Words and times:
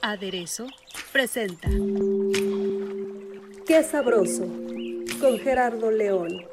Aderezo 0.00 0.66
presenta 1.12 1.68
Qué 3.66 3.82
sabroso 3.82 4.46
con 5.20 5.38
Gerardo 5.38 5.90
León. 5.90 6.46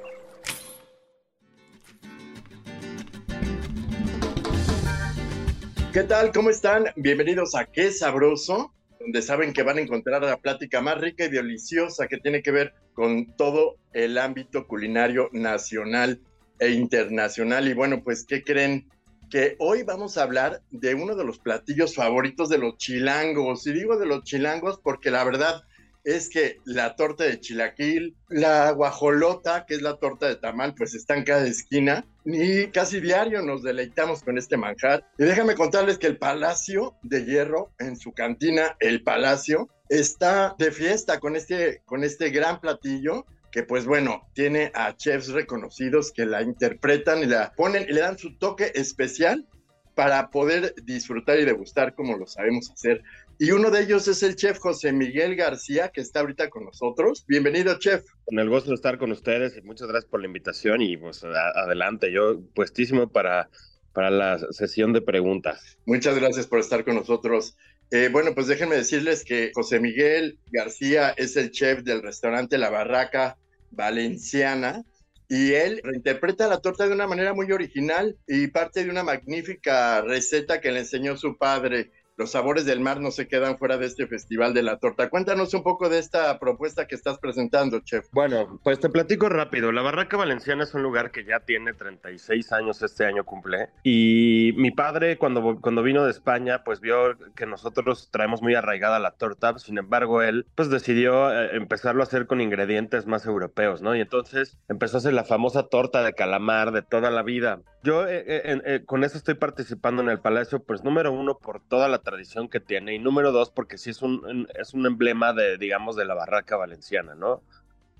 ¿Qué 5.94 6.04
tal? 6.04 6.34
¿Cómo 6.34 6.50
están? 6.50 6.88
Bienvenidos 6.98 7.56
a 7.56 7.64
Qué 7.66 7.92
Sabroso, 7.92 8.74
donde 9.00 9.22
saben 9.22 9.54
que 9.54 9.64
van 9.64 9.78
a 9.78 9.82
encontrar 9.82 10.22
la 10.24 10.38
plática 10.38 10.82
más 10.82 11.00
rica 11.00 11.24
y 11.24 11.30
deliciosa 11.30 12.10
que 12.10 12.18
tiene 12.18 12.44
que 12.44 12.52
ver 12.52 12.74
con 12.94 13.34
todo 13.38 13.78
el 13.94 14.18
ámbito 14.18 14.68
culinario 14.68 15.30
nacional 15.32 16.20
e 16.60 16.72
internacional. 16.72 17.70
Y 17.70 17.74
bueno, 17.74 18.04
pues, 18.04 18.26
¿qué 18.26 18.44
creen? 18.44 18.90
Que 19.30 19.56
hoy 19.60 19.84
vamos 19.84 20.18
a 20.18 20.24
hablar 20.24 20.62
de 20.72 20.96
uno 20.96 21.16
de 21.16 21.24
los 21.24 21.40
platillos 21.40 21.96
favoritos 21.96 22.50
de 22.50 22.58
los 22.58 22.78
chilangos. 22.78 23.68
Y 23.68 23.74
digo 23.74 23.98
de 23.98 24.06
los 24.06 24.24
chilangos 24.24 24.80
porque 24.84 25.12
la 25.12 25.24
verdad 25.24 25.64
es 26.04 26.30
que 26.30 26.58
la 26.66 26.96
torta 26.96 27.26
de 27.26 27.40
chilaquil, 27.40 28.16
la 28.30 28.72
guajolota, 28.72 29.66
que 29.66 29.76
es 29.76 29.82
la 29.82 29.98
torta 29.98 30.28
de 30.28 30.36
tamal, 30.36 30.74
pues 30.74 30.96
está 30.96 31.16
en 31.16 31.24
cada 31.24 31.46
esquina 31.46 32.06
y 32.26 32.68
casi 32.68 33.00
diario 33.00 33.42
nos 33.42 33.64
deleitamos 33.64 34.24
con 34.24 34.38
este 34.38 34.58
manjar. 34.58 35.06
Y 35.18 35.24
déjame 35.24 35.56
contarles 35.56 35.98
que 35.98 36.08
el 36.08 36.18
Palacio 36.18 36.96
de 37.04 37.26
Hierro, 37.26 37.72
en 37.80 37.98
su 37.98 38.12
cantina 38.14 38.76
El 38.80 39.04
Palacio, 39.04 39.70
está 39.90 40.56
de 40.58 40.72
fiesta 40.72 41.20
con 41.20 41.36
este, 41.36 41.82
con 41.86 42.04
este 42.04 42.30
gran 42.30 42.62
platillo 42.62 43.26
que 43.52 43.64
pues 43.64 43.86
bueno, 43.86 44.30
tiene 44.34 44.72
a 44.74 44.96
chefs 44.96 45.30
reconocidos 45.30 46.12
que 46.12 46.26
la 46.26 46.42
interpretan 46.42 47.20
y 47.20 47.26
la 47.26 47.54
ponen 47.56 47.86
y 47.90 47.94
le 47.94 48.02
dan 48.02 48.18
su 48.18 48.38
toque 48.38 48.72
especial 48.76 49.48
para 49.96 50.30
poder 50.30 50.76
disfrutar 50.84 51.40
y 51.40 51.46
degustar 51.46 51.94
como 51.94 52.18
lo 52.18 52.26
sabemos 52.26 52.72
hacer. 52.72 53.04
Y 53.38 53.52
uno 53.52 53.70
de 53.70 53.82
ellos 53.84 54.08
es 54.08 54.24
el 54.24 54.36
chef 54.36 54.58
José 54.58 54.94
Miguel 54.94 55.36
García, 55.36 55.90
que 55.90 56.02
está 56.02 56.22
ahorita 56.22 56.50
con 56.50 56.64
nosotros. 56.64 57.26
Bienvenido, 57.28 57.78
chef. 57.80 58.06
Con 58.26 58.40
el 58.40 58.50
gusto 58.50 58.70
de 58.70 58.76
estar 58.76 58.98
con 58.98 59.12
ustedes 59.12 59.58
y 59.58 59.62
muchas 59.62 59.88
gracias 59.90 60.10
por 60.10 60.22
la 60.22 60.28
invitación 60.28 60.82
y 60.82 60.96
pues 60.96 61.24
adelante, 61.24 62.14
yo 62.14 62.40
puestísimo 62.54 63.10
para, 63.10 63.50
para 63.92 64.10
la 64.10 64.40
sesión 64.52 64.94
de 64.94 65.02
preguntas. 65.02 65.78
Muchas 65.86 66.18
gracias 66.18 66.48
por 66.48 66.60
estar 66.60 66.86
con 66.86 66.96
nosotros. 66.96 67.58
Eh, 67.92 68.10
bueno, 68.12 68.36
pues 68.36 68.48
déjenme 68.48 68.76
decirles 68.76 69.24
que 69.24 69.52
José 69.54 69.80
Miguel 69.80 70.38
García 70.52 71.10
es 71.18 71.36
el 71.38 71.50
chef 71.50 71.82
del 71.82 72.04
restaurante 72.04 72.60
La 72.60 72.70
Barraca 72.70 73.38
Valenciana 73.72 74.84
y 75.28 75.54
él 75.54 75.82
reinterpreta 75.84 76.48
la 76.48 76.60
torta 76.60 76.88
de 76.88 76.94
una 76.94 77.08
manera 77.08 77.34
muy 77.34 77.52
original 77.52 78.18
y 78.28 78.48
parte 78.48 78.84
de 78.84 78.92
una 78.92 79.04
magnífica 79.04 80.02
receta 80.02 80.62
que 80.62 80.72
le 80.72 80.80
enseñó 80.80 81.18
su 81.18 81.38
padre 81.38 81.92
los 82.20 82.32
sabores 82.32 82.66
del 82.66 82.82
mar 82.82 83.00
no 83.00 83.12
se 83.12 83.30
quedan 83.30 83.58
fuera 83.58 83.78
de 83.78 83.86
este 83.86 84.06
Festival 84.06 84.54
de 84.54 84.62
la 84.62 84.78
Torta. 84.78 85.10
Cuéntanos 85.10 85.54
un 85.54 85.64
poco 85.64 85.88
de 85.88 86.00
esta 86.00 86.38
propuesta 86.38 86.86
que 86.86 86.96
estás 86.96 87.18
presentando, 87.18 87.80
chef. 87.80 88.08
Bueno, 88.12 88.60
pues 88.62 88.82
te 88.82 88.90
platico 88.90 89.30
rápido. 89.30 89.72
La 89.72 89.82
Barraca 89.82 90.18
Valenciana 90.18 90.66
es 90.66 90.74
un 90.74 90.84
lugar 90.84 91.12
que 91.12 91.24
ya 91.24 91.40
tiene 91.40 91.74
36 91.74 92.52
años, 92.52 92.82
este 92.82 93.06
año 93.06 93.24
cumple. 93.24 93.70
Y 93.84 94.52
mi 94.58 94.72
padre, 94.72 95.18
cuando, 95.18 95.62
cuando 95.62 95.82
vino 95.82 96.04
de 96.04 96.12
España, 96.12 96.66
pues 96.66 96.82
vio 96.82 97.18
que 97.38 97.46
nosotros 97.46 98.10
traemos 98.12 98.42
muy 98.42 98.54
arraigada 98.54 99.00
la 99.00 99.12
torta. 99.12 99.58
Sin 99.58 99.78
embargo, 99.78 100.22
él 100.22 100.46
pues 100.56 100.70
decidió 100.70 101.32
eh, 101.32 101.56
empezarlo 101.56 102.02
a 102.02 102.04
hacer 102.04 102.28
con 102.28 102.42
ingredientes 102.42 103.08
más 103.08 103.26
europeos, 103.26 103.82
¿no? 103.82 103.96
Y 103.96 104.02
entonces 104.02 104.58
empezó 104.68 104.98
a 104.98 105.00
hacer 105.00 105.14
la 105.14 105.24
famosa 105.24 105.70
torta 105.70 106.04
de 106.04 106.14
calamar 106.14 106.74
de 106.74 106.82
toda 106.82 107.12
la 107.12 107.24
vida. 107.24 107.62
Yo 107.82 108.06
eh, 108.08 108.24
eh, 108.28 108.84
con 108.86 109.04
eso 109.04 109.18
estoy 109.18 109.36
participando 109.36 110.02
en 110.02 110.10
el 110.10 110.20
Palacio, 110.20 110.62
pues 110.62 110.84
número 110.84 111.14
uno, 111.14 111.38
por 111.38 111.62
toda 111.62 111.88
la 111.88 112.00
tradición 112.00 112.50
que 112.50 112.60
tiene 112.60 112.94
y 112.94 113.00
número 113.00 113.32
dos 113.32 113.52
porque 113.52 113.78
sí 113.78 113.92
es 113.92 114.02
un, 114.02 114.48
es 114.60 114.74
un 114.74 114.86
emblema 114.86 115.32
de, 115.32 115.58
digamos, 115.58 115.96
de 115.96 116.06
la 116.06 116.14
barraca 116.14 116.58
valenciana, 116.58 117.16
¿no? 117.16 117.42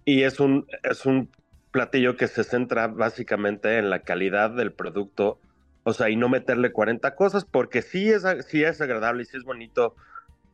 Y 0.04 0.24
es 0.24 0.40
un, 0.42 0.68
es 0.84 1.06
un 1.06 1.30
platillo 1.72 2.18
que 2.18 2.28
se 2.28 2.44
centra 2.44 2.88
básicamente 2.88 3.78
en 3.78 3.90
la 3.90 4.00
calidad 4.00 4.50
del 4.50 4.74
producto, 4.74 5.40
o 5.84 5.94
sea, 5.94 6.10
y 6.10 6.18
no 6.18 6.28
meterle 6.28 6.74
40 6.74 7.16
cosas, 7.16 7.46
porque 7.46 7.82
sí 7.82 8.10
es, 8.10 8.26
sí 8.48 8.64
es 8.64 8.82
agradable 8.82 9.24
y 9.24 9.26
sí 9.26 9.38
es 9.38 9.44
bonito 9.44 9.96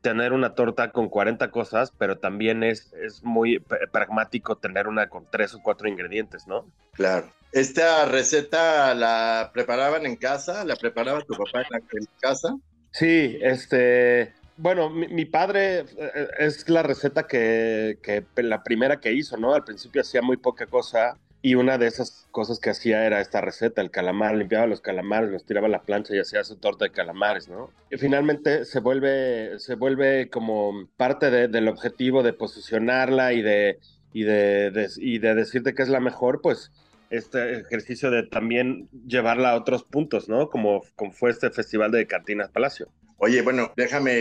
tener 0.06 0.34
una 0.34 0.54
torta 0.54 0.92
con 0.92 1.10
40 1.10 1.50
cosas, 1.50 1.92
pero 1.98 2.20
también 2.20 2.62
es, 2.62 2.94
es 2.94 3.24
muy 3.24 3.58
pragmático 3.92 4.56
tener 4.56 4.88
una 4.88 5.10
con 5.10 5.26
tres 5.32 5.56
o 5.56 5.64
cuatro 5.64 5.88
ingredientes, 5.88 6.46
¿no? 6.46 6.68
Claro. 6.94 7.28
¿Esta 7.52 8.06
receta 8.06 8.94
la 8.94 9.50
preparaban 9.52 10.06
en 10.06 10.16
casa? 10.16 10.64
¿La 10.64 10.76
preparaba 10.76 11.22
tu 11.22 11.34
papá 11.34 11.66
en 11.72 12.06
casa? 12.20 12.56
Sí, 12.92 13.40
este, 13.42 14.36
bueno, 14.58 14.92
mi, 14.92 15.26
padre 15.26 15.86
eh, 15.98 16.28
es 16.38 16.70
la 16.70 16.84
receta 16.84 17.26
que, 17.26 17.98
que, 18.04 18.24
la 18.44 18.62
primera 18.62 19.00
que 19.00 19.12
hizo, 19.12 19.38
¿no? 19.38 19.56
Al 19.56 19.64
principio 19.64 20.02
hacía 20.02 20.22
muy 20.22 20.38
poca 20.38 20.68
cosa 20.68 21.18
y 21.46 21.54
una 21.54 21.78
de 21.78 21.86
esas 21.86 22.28
cosas 22.32 22.60
que 22.60 22.72
hacía 22.72 23.06
era 23.06 23.22
esta 23.22 23.40
receta, 23.40 23.80
el 23.80 23.92
calamar, 23.92 24.34
limpiaba 24.34 24.66
los 24.66 24.82
calamares, 24.82 25.30
los 25.30 25.46
tiraba 25.46 25.68
a 25.68 25.70
la 25.70 25.84
plancha 25.84 26.16
y 26.16 26.20
hacía 26.20 26.44
su 26.44 26.56
torta 26.56 26.86
de 26.86 26.92
calamares, 26.92 27.48
¿no? 27.50 27.70
Y 27.92 27.98
finalmente 27.98 28.66
se 28.66 28.80
vuelve, 28.80 29.60
se 29.60 29.76
vuelve 29.76 30.28
como 30.32 30.88
parte 30.98 31.30
del 31.30 31.68
objetivo 31.68 32.24
de 32.24 32.34
posicionarla 32.34 33.34
y 33.34 33.44
de, 33.44 33.78
y 34.12 34.24
de, 34.24 34.90
y 34.98 35.20
de 35.20 35.36
decirte 35.36 35.76
que 35.76 35.84
es 35.84 35.90
la 35.90 36.00
mejor, 36.00 36.42
pues 36.42 36.72
este 37.12 37.60
ejercicio 37.60 38.10
de 38.10 38.24
también 38.24 38.90
llevarla 39.06 39.52
a 39.52 39.56
otros 39.56 39.84
puntos, 39.84 40.28
¿no? 40.28 40.50
Como, 40.50 40.82
como 40.96 41.12
fue 41.12 41.30
este 41.30 41.52
festival 41.52 41.92
de 41.92 42.08
Cantinas 42.08 42.50
Palacio. 42.50 42.90
Oye, 43.18 43.42
bueno, 43.42 43.72
déjame 43.78 44.12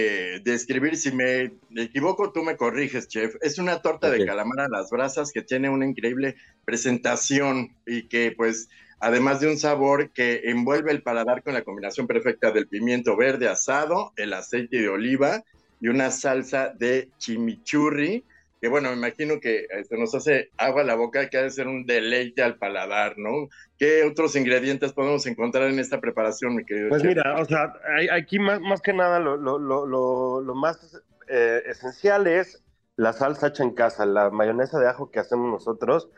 describir, 0.44 0.96
si 0.96 1.10
me 1.10 1.52
equivoco, 1.76 2.30
tú 2.30 2.44
me 2.44 2.56
corriges, 2.56 3.08
chef. 3.08 3.34
Es 3.40 3.58
una 3.58 3.82
torta 3.82 4.08
de 4.08 4.24
calamar 4.24 4.60
a 4.60 4.68
las 4.68 4.90
brasas 4.90 5.32
que 5.32 5.42
tiene 5.42 5.68
una 5.68 5.84
increíble 5.84 6.36
presentación 6.64 7.76
y 7.86 8.06
que 8.06 8.32
pues 8.36 8.68
además 9.00 9.40
de 9.40 9.48
un 9.48 9.58
sabor 9.58 10.12
que 10.12 10.42
envuelve 10.44 10.92
el 10.92 11.02
paladar 11.02 11.42
con 11.42 11.54
la 11.54 11.62
combinación 11.62 12.06
perfecta 12.06 12.52
del 12.52 12.68
pimiento 12.68 13.16
verde 13.16 13.48
asado, 13.48 14.12
el 14.16 14.32
aceite 14.32 14.80
de 14.80 14.88
oliva 14.88 15.42
y 15.80 15.88
una 15.88 16.12
salsa 16.12 16.68
de 16.68 17.10
chimichurri 17.18 18.24
que 18.64 18.70
bueno, 18.70 18.88
me 18.88 18.96
imagino 18.96 19.40
que 19.40 19.66
se 19.68 19.80
este, 19.80 19.98
nos 19.98 20.14
hace 20.14 20.48
agua 20.56 20.84
la 20.84 20.94
boca, 20.94 21.28
que 21.28 21.36
ha 21.36 21.42
de 21.42 21.50
ser 21.50 21.68
un 21.68 21.84
deleite 21.84 22.42
al 22.42 22.56
paladar, 22.56 23.18
¿no? 23.18 23.50
¿Qué 23.76 24.04
otros 24.04 24.36
ingredientes 24.36 24.94
podemos 24.94 25.26
encontrar 25.26 25.68
en 25.68 25.78
esta 25.78 26.00
preparación, 26.00 26.56
mi 26.56 26.64
querido? 26.64 26.88
Pues 26.88 27.04
mira, 27.04 27.36
o 27.38 27.44
sea, 27.44 27.74
aquí 28.10 28.38
más, 28.38 28.62
más 28.62 28.80
que 28.80 28.94
nada 28.94 29.18
lo, 29.18 29.36
lo, 29.36 29.58
lo, 29.58 30.40
lo 30.40 30.54
más 30.54 30.98
eh, 31.28 31.62
esencial 31.66 32.26
es 32.26 32.64
la 32.96 33.12
salsa 33.12 33.48
hecha 33.48 33.64
en 33.64 33.74
casa, 33.74 34.06
la 34.06 34.30
mayonesa 34.30 34.78
de 34.78 34.88
ajo 34.88 35.10
que 35.10 35.18
hacemos 35.18 35.50
nosotros. 35.50 36.08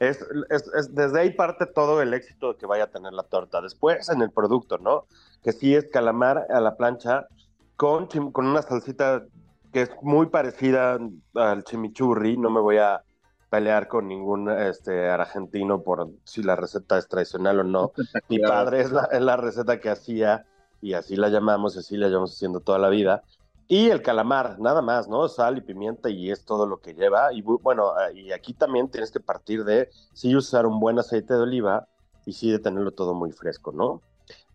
Es, 0.00 0.26
es, 0.50 0.68
es, 0.76 0.92
desde 0.96 1.20
ahí 1.20 1.30
parte 1.30 1.66
todo 1.66 2.02
el 2.02 2.14
éxito 2.14 2.56
que 2.56 2.66
vaya 2.66 2.82
a 2.82 2.90
tener 2.90 3.12
la 3.12 3.22
torta. 3.22 3.60
Después 3.60 4.08
en 4.08 4.22
el 4.22 4.32
producto, 4.32 4.78
¿no? 4.78 5.06
Que 5.44 5.52
sí 5.52 5.76
es 5.76 5.88
calamar 5.88 6.48
a 6.50 6.58
la 6.58 6.76
plancha 6.76 7.28
con, 7.76 8.08
con 8.08 8.46
una 8.46 8.62
salsita 8.62 9.24
que 9.72 9.82
es 9.82 9.90
muy 10.02 10.26
parecida 10.26 10.98
al 11.34 11.64
chimichurri. 11.64 12.36
No 12.36 12.50
me 12.50 12.60
voy 12.60 12.78
a 12.78 13.02
pelear 13.50 13.88
con 13.88 14.08
ningún 14.08 14.50
este, 14.50 15.08
argentino 15.08 15.82
por 15.82 16.08
si 16.24 16.42
la 16.42 16.56
receta 16.56 16.98
es 16.98 17.08
tradicional 17.08 17.60
o 17.60 17.64
no. 17.64 17.92
Mi 18.28 18.38
padre 18.38 18.80
es 18.80 18.92
la, 18.92 19.04
es 19.04 19.20
la, 19.20 19.36
receta 19.36 19.80
que 19.80 19.90
hacía 19.90 20.46
y 20.80 20.94
así 20.94 21.16
la 21.16 21.28
llamamos, 21.28 21.76
y 21.76 21.80
así 21.80 21.96
la 21.96 22.08
llevamos 22.08 22.34
haciendo 22.34 22.60
toda 22.60 22.78
la 22.78 22.88
vida. 22.88 23.22
Y 23.68 23.88
el 23.88 24.02
calamar, 24.02 24.58
nada 24.58 24.82
más, 24.82 25.08
¿no? 25.08 25.28
Sal 25.28 25.58
y 25.58 25.60
pimienta 25.60 26.10
y 26.10 26.30
es 26.30 26.44
todo 26.44 26.66
lo 26.66 26.80
que 26.80 26.94
lleva. 26.94 27.32
Y 27.32 27.42
bueno, 27.42 27.92
y 28.14 28.32
aquí 28.32 28.52
también 28.52 28.90
tienes 28.90 29.10
que 29.10 29.20
partir 29.20 29.64
de 29.64 29.90
sí 30.12 30.34
usar 30.36 30.66
un 30.66 30.80
buen 30.80 30.98
aceite 30.98 31.34
de 31.34 31.40
oliva 31.40 31.86
y 32.26 32.32
sí 32.32 32.50
de 32.50 32.58
tenerlo 32.58 32.90
todo 32.92 33.14
muy 33.14 33.32
fresco, 33.32 33.72
¿no? 33.72 34.02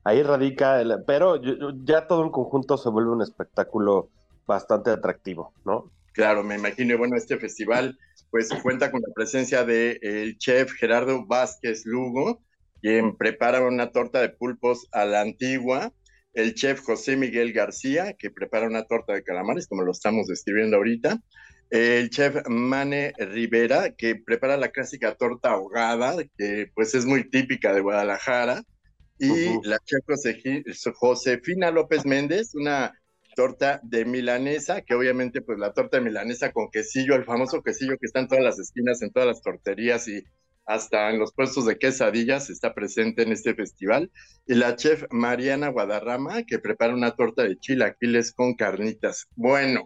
Ahí 0.03 0.23
radica, 0.23 0.81
el, 0.81 1.03
pero 1.05 1.35
ya 1.83 2.07
todo 2.07 2.23
en 2.23 2.31
conjunto 2.31 2.77
se 2.77 2.89
vuelve 2.89 3.11
un 3.11 3.21
espectáculo 3.21 4.09
bastante 4.47 4.89
atractivo, 4.89 5.53
¿no? 5.65 5.91
Claro, 6.13 6.43
me 6.43 6.55
imagino. 6.55 6.97
Bueno, 6.97 7.15
este 7.15 7.37
festival 7.37 7.97
pues 8.31 8.49
cuenta 8.63 8.89
con 8.91 9.01
la 9.01 9.13
presencia 9.13 9.63
del 9.63 9.99
el 10.01 10.37
chef 10.37 10.71
Gerardo 10.71 11.25
Vázquez 11.27 11.85
Lugo, 11.85 12.41
quien 12.81 13.15
prepara 13.15 13.61
una 13.61 13.91
torta 13.91 14.21
de 14.21 14.29
pulpos 14.29 14.87
a 14.91 15.05
la 15.05 15.21
antigua. 15.21 15.93
el 16.37 16.53
chef 16.53 16.81
José 16.81 17.17
Miguel 17.17 17.51
García, 17.51 18.13
que 18.13 18.29
prepara 18.29 18.67
una 18.67 18.83
torta 18.83 19.13
de 19.13 19.23
calamares, 19.23 19.67
como 19.67 19.81
lo 19.81 19.91
estamos 19.91 20.27
describiendo 20.27 20.77
ahorita, 20.77 21.19
el 21.71 22.11
chef 22.11 22.47
Mane 22.47 23.13
Rivera, 23.17 23.95
que 23.95 24.15
prepara 24.15 24.55
la 24.55 24.69
clásica 24.69 25.15
torta 25.15 25.51
ahogada, 25.51 26.15
que 26.37 26.71
pues 26.75 26.93
es 26.93 27.05
muy 27.05 27.27
típica 27.27 27.73
de 27.73 27.81
Guadalajara, 27.81 28.63
y 29.17 29.47
la 29.67 29.79
chef 29.83 30.05
Josefina 30.93 31.71
López 31.71 32.05
Méndez, 32.05 32.53
una 32.53 32.93
torta 33.37 33.79
de 33.83 34.03
milanesa, 34.03 34.81
que 34.81 34.95
obviamente 34.95 35.43
pues 35.43 35.59
la 35.59 35.71
torta 35.71 35.97
de 35.97 36.03
milanesa 36.03 36.51
con 36.51 36.71
quesillo, 36.71 37.13
el 37.13 37.23
famoso 37.23 37.61
quesillo 37.61 37.95
que 37.99 38.07
está 38.07 38.19
en 38.19 38.27
todas 38.27 38.43
las 38.43 38.57
esquinas, 38.57 39.03
en 39.03 39.11
todas 39.11 39.27
las 39.27 39.43
torterías 39.43 40.07
y 40.07 40.23
hasta 40.65 41.11
en 41.11 41.19
los 41.19 41.33
puestos 41.33 41.67
de 41.67 41.77
quesadillas 41.77 42.49
está 42.49 42.73
presente 42.73 43.21
en 43.21 43.31
este 43.31 43.53
festival. 43.53 44.11
Y 44.47 44.55
la 44.55 44.75
chef 44.75 45.03
Mariana 45.11 45.67
Guadarrama, 45.67 46.45
que 46.45 46.57
prepara 46.57 46.95
una 46.95 47.15
torta 47.15 47.43
de 47.43 47.59
chilaquiles 47.59 48.33
con 48.33 48.55
carnitas. 48.55 49.27
Bueno, 49.35 49.85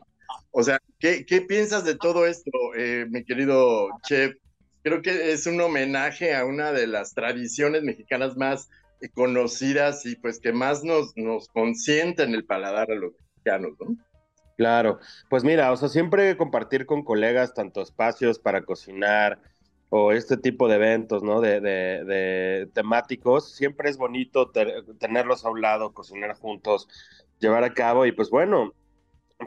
o 0.51 0.63
sea, 0.63 0.80
¿qué, 0.98 1.25
piensas 1.45 1.83
de 1.83 1.95
todo 1.95 2.25
esto, 2.25 2.51
eh, 2.77 3.06
mi 3.09 3.25
querido 3.25 3.89
chef? 4.07 4.33
Creo 4.81 5.01
que 5.01 5.33
es 5.33 5.45
un 5.45 5.59
homenaje 5.59 6.33
a 6.36 6.45
una 6.45 6.71
de 6.71 6.88
las 6.88 7.13
tradiciones 7.13 7.83
mexicanas 7.83 8.38
más 8.38 8.69
conocidas 9.13 10.06
y 10.06 10.15
pues 10.15 10.39
que 10.39 10.53
más 10.53 10.86
nos, 10.86 11.12
nos 11.18 11.50
consienten 11.50 12.33
el 12.33 12.45
paladar 12.45 12.89
a 12.92 12.95
los 12.95 13.12
¿no? 13.45 13.95
Claro, 14.57 14.99
pues 15.29 15.43
mira, 15.43 15.71
o 15.71 15.77
sea, 15.77 15.89
siempre 15.89 16.38
compartir 16.38 16.85
con 16.85 17.03
colegas 17.03 17.53
tanto 17.53 17.81
espacios 17.81 18.38
para 18.38 18.63
cocinar 18.63 19.39
o 19.89 20.11
este 20.11 20.38
tipo 20.38 20.67
de 20.67 20.75
eventos, 20.75 21.23
¿no? 21.23 21.41
De, 21.41 21.59
de, 21.59 22.69
temáticos, 22.73 23.53
siempre 23.55 23.89
es 23.89 23.97
bonito 23.97 24.51
tenerlos 24.99 25.45
a 25.45 25.49
un 25.49 25.61
lado, 25.61 25.93
cocinar 25.93 26.35
juntos, 26.35 26.88
llevar 27.39 27.63
a 27.63 27.73
cabo 27.73 28.05
y 28.05 28.11
pues 28.11 28.29
bueno, 28.29 28.73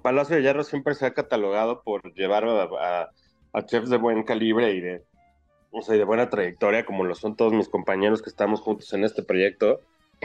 Palacio 0.02 0.36
de 0.36 0.42
Hierro 0.42 0.64
siempre 0.64 0.94
se 0.94 1.06
ha 1.06 1.14
catalogado 1.14 1.82
por 1.82 2.12
llevar 2.14 2.44
a, 2.44 3.10
a 3.52 3.66
chefs 3.66 3.88
de 3.88 3.96
buen 3.96 4.24
calibre 4.24 4.72
y 4.72 4.80
de, 4.80 5.04
o 5.70 5.82
sea, 5.82 5.96
de 5.96 6.04
buena 6.04 6.28
trayectoria, 6.28 6.84
como 6.84 7.04
lo 7.04 7.14
son 7.14 7.36
todos 7.36 7.52
mis 7.52 7.68
compañeros 7.68 8.20
que 8.20 8.30
estamos 8.30 8.60
juntos 8.60 8.92
en 8.92 9.04
este 9.04 9.22
proyecto. 9.22 9.80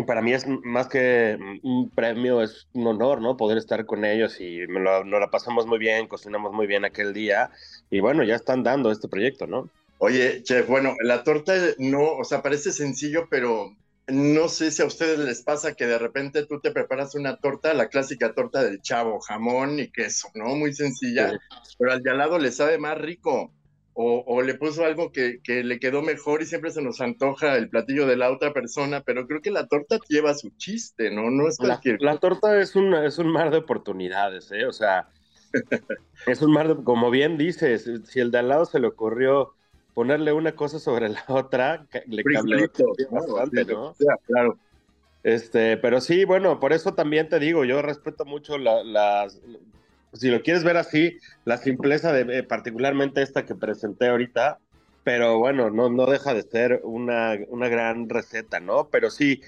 Para 0.05 0.21
mí 0.21 0.33
es 0.33 0.45
más 0.47 0.87
que 0.87 1.37
un 1.63 1.89
premio, 1.89 2.41
es 2.41 2.67
un 2.73 2.87
honor, 2.87 3.21
¿no? 3.21 3.37
Poder 3.37 3.57
estar 3.57 3.85
con 3.85 4.05
ellos 4.05 4.39
y 4.39 4.67
me 4.67 4.79
lo, 4.79 5.03
nos 5.03 5.19
la 5.19 5.29
pasamos 5.29 5.65
muy 5.65 5.79
bien, 5.79 6.07
cocinamos 6.07 6.53
muy 6.53 6.67
bien 6.67 6.85
aquel 6.85 7.13
día. 7.13 7.51
Y 7.89 7.99
bueno, 7.99 8.23
ya 8.23 8.35
están 8.35 8.63
dando 8.63 8.91
este 8.91 9.07
proyecto, 9.07 9.47
¿no? 9.47 9.69
Oye, 9.97 10.43
chef, 10.43 10.67
bueno, 10.67 10.95
la 11.03 11.23
torta 11.23 11.53
no, 11.77 12.13
o 12.13 12.23
sea, 12.23 12.41
parece 12.41 12.71
sencillo, 12.71 13.27
pero 13.29 13.75
no 14.07 14.47
sé 14.47 14.71
si 14.71 14.81
a 14.81 14.85
ustedes 14.85 15.19
les 15.19 15.41
pasa 15.41 15.73
que 15.73 15.85
de 15.85 15.99
repente 15.99 16.45
tú 16.45 16.59
te 16.59 16.71
preparas 16.71 17.15
una 17.15 17.37
torta, 17.37 17.73
la 17.73 17.89
clásica 17.89 18.33
torta 18.33 18.63
del 18.63 18.81
chavo, 18.81 19.19
jamón 19.19 19.79
y 19.79 19.91
queso, 19.91 20.29
¿no? 20.33 20.55
Muy 20.55 20.73
sencilla, 20.73 21.37
pero 21.77 21.91
al 21.91 22.01
de 22.01 22.11
al 22.11 22.17
lado 22.17 22.39
le 22.39 22.51
sabe 22.51 22.77
más 22.77 22.97
rico 22.97 23.51
o, 24.01 24.41
le 24.41 24.55
puso 24.55 24.85
algo 24.85 25.11
que, 25.11 25.41
le 25.45 25.77
quedó 25.77 26.01
mejor 26.01 26.41
y 26.41 26.45
siempre 26.45 26.71
se 26.71 26.81
nos 26.81 27.01
antoja 27.01 27.57
el 27.57 27.69
platillo 27.69 28.07
de 28.07 28.15
la 28.15 28.31
otra 28.31 28.53
persona, 28.53 29.01
pero 29.01 29.27
creo 29.27 29.41
que 29.41 29.51
la 29.51 29.67
torta 29.67 29.99
lleva 30.07 30.33
su 30.35 30.51
chiste, 30.51 31.11
¿no? 31.11 31.29
No 31.29 31.49
es 31.49 31.57
cualquier 31.57 32.01
La, 32.01 32.13
la 32.13 32.19
torta 32.19 32.61
es 32.61 32.77
un, 32.77 32.93
es 32.93 33.17
un 33.17 33.27
mar 33.27 33.51
de 33.51 33.57
oportunidades, 33.57 34.53
¿eh? 34.53 34.65
O 34.65 34.71
sea, 34.71 35.09
es 36.27 36.41
un 36.41 36.53
mar 36.53 36.69
de, 36.69 36.81
como 36.81 37.11
bien 37.11 37.37
dices, 37.37 37.91
si 38.05 38.19
el 38.21 38.31
de 38.31 38.37
al 38.37 38.47
lado 38.47 38.65
se 38.65 38.79
le 38.79 38.87
ocurrió 38.87 39.53
ponerle 39.93 40.31
una 40.31 40.53
cosa 40.53 40.79
sobre 40.79 41.09
la 41.09 41.25
otra, 41.27 41.85
le 42.07 42.23
cambió 42.23 42.69
bastante, 43.11 43.65
¿no? 43.65 43.93
claro. 44.27 44.57
Este, 45.23 45.75
pero 45.75 45.99
sí, 45.99 46.23
bueno, 46.23 46.61
por 46.61 46.71
eso 46.71 46.93
también 46.93 47.27
te 47.27 47.37
digo, 47.39 47.65
yo 47.65 47.81
respeto 47.81 48.23
mucho 48.23 48.57
las, 48.57 49.41
si 50.13 50.29
lo 50.29 50.41
quieres 50.41 50.63
ver 50.63 50.77
así, 50.77 51.17
la 51.45 51.57
simpleza 51.57 52.11
de 52.11 52.39
eh, 52.39 52.43
particularmente 52.43 53.21
esta 53.21 53.45
que 53.45 53.55
presenté 53.55 54.07
ahorita, 54.07 54.59
pero 55.03 55.37
bueno, 55.39 55.69
no, 55.69 55.89
no 55.89 56.05
deja 56.05 56.33
de 56.33 56.43
ser 56.43 56.81
una, 56.83 57.37
una 57.49 57.67
gran 57.67 58.09
receta, 58.09 58.59
¿no? 58.59 58.89
Pero 58.89 59.09
sí, 59.09 59.41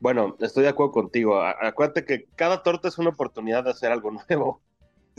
bueno, 0.00 0.36
estoy 0.40 0.64
de 0.64 0.70
acuerdo 0.70 0.92
contigo. 0.92 1.40
Acuérdate 1.42 2.04
que 2.04 2.26
cada 2.36 2.62
torta 2.62 2.88
es 2.88 2.98
una 2.98 3.10
oportunidad 3.10 3.64
de 3.64 3.70
hacer 3.70 3.92
algo 3.92 4.10
nuevo. 4.28 4.60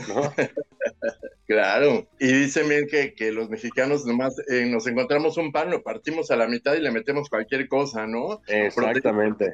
¿no? 0.07 0.33
Claro. 1.53 2.07
Y 2.19 2.31
dicen 2.31 2.67
bien 2.67 2.87
que, 2.87 3.13
que 3.13 3.31
los 3.31 3.49
mexicanos 3.49 4.05
nomás 4.05 4.35
eh, 4.49 4.65
nos 4.65 4.87
encontramos 4.87 5.37
un 5.37 5.51
pan, 5.51 5.69
lo 5.69 5.83
partimos 5.83 6.31
a 6.31 6.35
la 6.35 6.47
mitad 6.47 6.73
y 6.73 6.81
le 6.81 6.91
metemos 6.91 7.29
cualquier 7.29 7.67
cosa, 7.67 8.07
¿no? 8.07 8.41
Exactamente. 8.47 9.53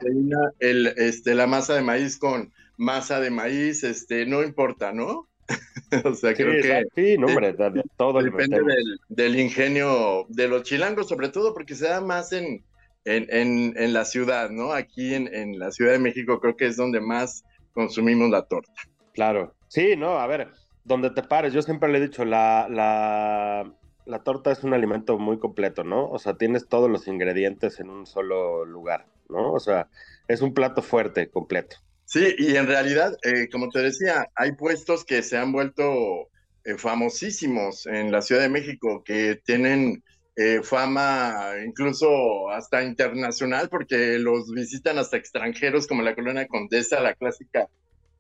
El, 0.60 0.88
este, 0.98 1.36
la 1.36 1.48
masa 1.48 1.76
de 1.76 1.82
maíz 1.82 2.18
con 2.18 2.52
masa 2.78 3.20
de 3.20 3.30
maíz, 3.30 3.84
este, 3.84 4.26
no 4.26 4.44
importa, 4.44 4.94
¿no? 4.94 5.28
o 6.06 6.14
sea, 6.14 6.34
creo 6.34 6.62
que. 6.62 6.86
Sí, 6.96 7.18
no, 7.18 7.28
hombre, 7.28 7.56
todo 7.98 8.22
depende 8.22 8.62
del, 9.10 9.40
ingenio 9.40 10.26
de 10.30 10.48
los 10.48 10.64
chilangos, 10.64 11.10
sobre 11.10 11.30
todo 11.30 11.54
porque 11.54 11.76
se 11.76 11.88
da 11.88 12.02
más 12.02 12.32
en, 12.32 12.64
en, 13.06 13.74
en, 13.76 13.94
la 13.94 14.06
ciudad, 14.06 14.52
¿no? 14.52 14.72
Aquí 14.72 15.14
en, 15.16 15.34
en, 15.34 15.58
la 15.60 15.72
Ciudad 15.72 15.94
de 15.94 16.00
México 16.00 16.40
creo 16.40 16.56
que 16.56 16.68
es 16.68 16.78
donde 16.78 17.02
más 17.02 17.44
consumimos 17.74 18.30
la 18.30 18.44
torta. 18.44 18.72
Claro. 19.14 19.56
Sí, 19.68 19.96
no, 19.98 20.20
a 20.20 20.28
ver, 20.28 20.50
donde 20.84 21.10
te 21.12 21.24
pares, 21.24 21.54
yo 21.54 21.62
siempre 21.62 21.90
le 21.90 22.00
he 22.00 22.02
dicho, 22.02 22.26
la, 22.26 22.68
la, 22.70 23.72
la 24.06 24.24
torta 24.24 24.52
es 24.52 24.64
un 24.64 24.74
alimento 24.74 25.18
muy 25.20 25.40
completo, 25.40 25.84
¿no? 25.84 26.10
O 26.10 26.20
sea, 26.20 26.36
tienes 26.36 26.68
todos 26.68 26.90
los 26.90 27.08
ingredientes 27.08 27.80
en 27.80 27.90
un 27.90 28.06
solo 28.06 28.66
lugar, 28.66 29.06
¿no? 29.30 29.54
O 29.54 29.60
sea, 29.60 29.88
es 30.28 30.42
un 30.42 30.54
plato 30.54 30.82
fuerte, 30.82 31.30
completo. 31.30 31.78
Sí, 32.06 32.36
y 32.40 32.56
en 32.56 32.66
realidad, 32.66 33.16
eh, 33.24 33.50
como 33.52 33.70
te 33.70 33.80
decía, 33.80 34.28
hay 34.34 34.54
puestos 34.54 35.06
que 35.06 35.22
se 35.22 35.38
han 35.38 35.52
vuelto 35.52 36.30
eh, 36.66 36.76
famosísimos 36.78 37.86
en 37.86 38.12
la 38.12 38.24
Ciudad 38.24 38.42
de 38.42 38.50
México, 38.50 39.04
que 39.04 39.40
tienen 39.46 40.04
eh, 40.36 40.62
fama 40.64 41.52
incluso 41.64 42.50
hasta 42.50 42.82
internacional, 42.82 43.70
porque 43.70 44.18
los 44.18 44.52
visitan 44.52 44.98
hasta 44.98 45.18
extranjeros, 45.18 45.86
como 45.86 46.02
la 46.02 46.16
Colonia 46.16 46.48
Condesa, 46.48 47.00
la 47.00 47.14
clásica 47.14 47.70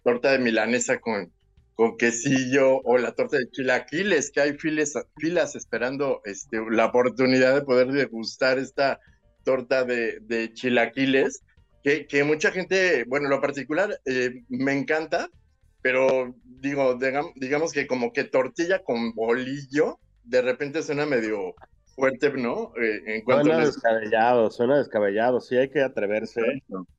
torta 0.03 0.33
de 0.33 0.39
milanesa 0.39 0.99
con, 0.99 1.31
con 1.79 1.95
quesillo, 1.95 2.81
o 2.83 2.97
la 2.97 3.13
torta 3.13 3.37
de 3.37 3.49
chilaquiles, 3.51 4.31
que 4.31 4.41
hay 4.41 4.57
filas 4.57 5.55
esperando 5.55 6.19
este, 6.25 6.59
la 6.69 6.87
oportunidad 6.87 7.55
de 7.55 7.61
poder 7.61 7.93
degustar 7.93 8.59
esta 8.59 8.99
torta 9.45 9.85
de, 9.85 10.51
chilaquiles 10.53 11.41
que, 11.81 12.23
mucha 12.25 12.51
gente, 12.51 13.05
bueno, 13.07 13.29
lo 13.29 13.39
particular 13.39 13.97
eh, 14.03 14.43
me 14.49 14.73
encanta, 14.73 15.29
pero 15.81 16.35
digo, 16.43 16.99
digamos, 17.35 17.71
que 17.71 17.87
como 17.87 18.11
que 18.11 18.25
tortilla 18.25 18.83
con 18.83 19.13
bolillo, 19.13 20.01
de 20.25 20.41
repente 20.41 20.83
suena 20.83 21.05
medio 21.05 21.55
fuerte, 21.99 22.31
¿no? 22.31 22.73
Eh, 22.81 23.17
en 23.17 23.25
suena 23.25 23.59
descabellado, 23.59 24.49
suena 24.49 24.77
descabellado, 24.77 25.41
sí 25.41 25.57
hay 25.57 25.69
que 25.69 25.81
atreverse. 25.81 26.41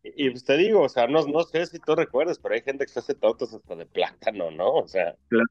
Y, 0.02 0.30
pues 0.30 0.44
te 0.44 0.56
digo, 0.56 0.82
o 0.82 0.88
sea, 0.88 1.06
no, 1.06 1.24
no 1.26 1.42
sé 1.44 1.66
si 1.66 1.78
tú 1.78 1.94
recuerdas, 1.94 2.38
pero 2.38 2.54
hay 2.54 2.62
gente 2.62 2.84
que 2.84 2.92
se 2.92 2.98
hace 2.98 3.14
tortas 3.14 3.54
hasta 3.54 3.74
de 3.74 3.86
plátano, 3.86 4.50
¿no? 4.50 4.74
O 4.74 4.88
sea. 4.88 5.14
Claro. 5.28 5.46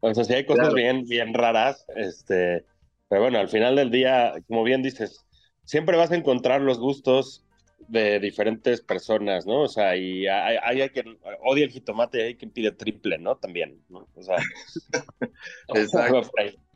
O 0.00 0.14
sea, 0.14 0.24
sí 0.24 0.34
hay 0.34 0.44
cosas 0.44 0.74
bien, 0.74 1.04
bien 1.04 1.32
raras, 1.32 1.86
este, 1.96 2.64
pero 3.08 3.22
bueno, 3.22 3.38
al 3.38 3.48
final 3.48 3.76
del 3.76 3.90
día, 3.90 4.34
como 4.48 4.62
bien 4.62 4.82
dices, 4.82 5.24
siempre 5.64 5.96
vas 5.96 6.10
a 6.10 6.16
encontrar 6.16 6.60
los 6.60 6.78
gustos 6.78 7.44
de 7.88 8.18
diferentes 8.20 8.80
personas, 8.80 9.46
¿no? 9.46 9.62
O 9.62 9.68
sea, 9.68 9.96
y 9.96 10.26
hay, 10.26 10.80
hay, 10.80 10.88
quien 10.90 11.18
odia 11.42 11.64
el 11.64 11.70
jitomate 11.70 12.18
y 12.18 12.22
hay 12.22 12.34
quien 12.34 12.50
pide 12.50 12.72
triple, 12.72 13.18
¿no? 13.18 13.36
También, 13.36 13.82
¿no? 13.88 14.06
O 14.14 14.22
sea. 14.22 14.36
Exacto. 15.74 16.30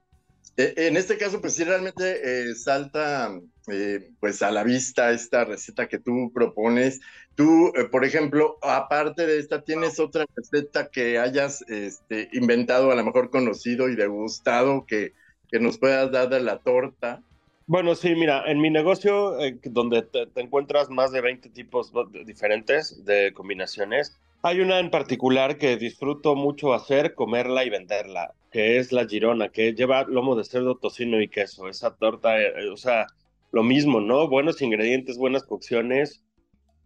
E, 0.59 0.75
en 0.89 0.97
este 0.97 1.17
caso, 1.17 1.41
pues 1.41 1.55
sí, 1.55 1.65
realmente 1.65 2.51
eh, 2.51 2.55
salta 2.57 3.33
eh, 3.69 4.11
pues 4.19 4.43
a 4.43 4.51
la 4.51 4.65
vista 4.65 5.13
esta 5.13 5.45
receta 5.45 5.89
que 5.89 5.99
tú 5.99 6.33
propones. 6.35 7.01
Tú, 7.37 7.73
eh, 7.77 7.85
por 7.85 8.05
ejemplo, 8.05 8.59
aparte 8.61 9.25
de 9.25 9.39
esta, 9.39 9.63
¿tienes 9.63 10.01
otra 10.01 10.27
receta 10.35 10.91
que 10.91 11.19
hayas 11.19 11.63
este, 11.69 12.29
inventado, 12.33 12.91
a 12.91 12.97
lo 12.97 13.05
mejor 13.05 13.31
conocido 13.31 13.89
y 13.89 13.95
degustado, 13.95 14.85
que, 14.85 15.13
que 15.49 15.61
nos 15.61 15.79
puedas 15.79 16.11
dar 16.11 16.29
de 16.29 16.41
la 16.41 16.59
torta? 16.59 17.23
Bueno, 17.69 17.95
sí, 17.95 18.15
mira, 18.15 18.51
en 18.51 18.61
mi 18.61 18.71
negocio, 18.71 19.39
eh, 19.41 19.59
donde 19.63 20.03
te, 20.03 20.27
encuentras 20.37 20.89
más 20.91 21.13
de 21.13 21.21
20 21.21 21.51
tipos 21.51 21.93
diferentes 22.25 23.05
de 23.05 23.33
combinaciones, 23.33 24.19
hay 24.43 24.61
una 24.61 24.79
en 24.79 24.91
particular 24.91 25.59
que 25.59 25.77
disfruto 25.77 26.35
mucho 26.35 26.73
hacer, 26.73 27.15
comerla 27.15 27.65
y 27.65 27.71
venderla, 27.71 28.33
que 28.51 28.79
es 28.79 28.93
la 28.93 29.07
girona, 29.07 29.51
que 29.51 29.75
lleva 29.75 30.05
lomo 30.05 30.37
de 30.37 30.45
cerdo, 30.45 30.77
tocino 30.77 31.21
y 31.21 31.29
queso. 31.29 31.69
Esa 31.69 31.97
torta, 31.97 32.41
eh, 32.41 32.53
eh, 32.57 32.69
o 32.71 32.77
sea, 32.77 33.07
lo 33.53 33.63
mismo, 33.63 34.01
¿no? 34.01 34.29
Buenos 34.29 34.63
ingredientes, 34.63 35.19
buenas 35.19 35.45
cocciones, 35.45 36.25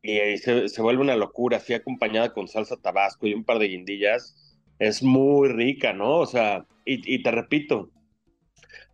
y, 0.03 0.37
se, 0.39 0.69
se, 0.69 0.83
vuelve 0.83 1.03
una 1.03 1.17
locura, 1.17 1.59
así 1.59 1.75
acompañada 1.75 2.33
con 2.33 2.49
salsa 2.49 2.77
tabasco 2.77 3.27
y 3.27 3.35
un 3.35 3.45
par 3.45 3.59
de 3.59 3.69
guindillas. 3.69 4.37
Es 4.79 5.03
muy 5.03 5.49
rica, 5.49 5.93
¿no? 5.93 6.19
O 6.19 6.27
sea, 6.27 6.67
y, 6.85 7.15
y 7.15 7.23
te 7.23 7.31
repito, 7.31 7.91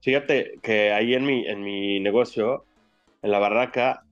Fíjate 0.00 0.58
que 0.62 0.92
ahí 0.92 1.14
en 1.14 1.24
mi, 1.24 1.46
en 1.46 1.62
mi 1.62 2.00
negocio, 2.00 2.64
en 3.22 3.30
la 3.30 3.38
barraca, 3.38 4.04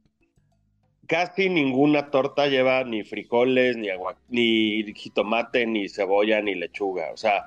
casi 1.07 1.49
ninguna 1.49 2.11
torta 2.11 2.49
lleva 2.49 2.83
ni 2.85 3.05
frijoles, 3.05 3.77
ni, 3.77 3.89
agua, 3.91 4.19
ni 4.29 4.83
jitomate, 4.95 5.67
ni 5.67 5.89
cebolla, 5.89 6.43
ni 6.43 6.55
lechuga. 6.55 7.13
O 7.13 7.17
sea, 7.17 7.47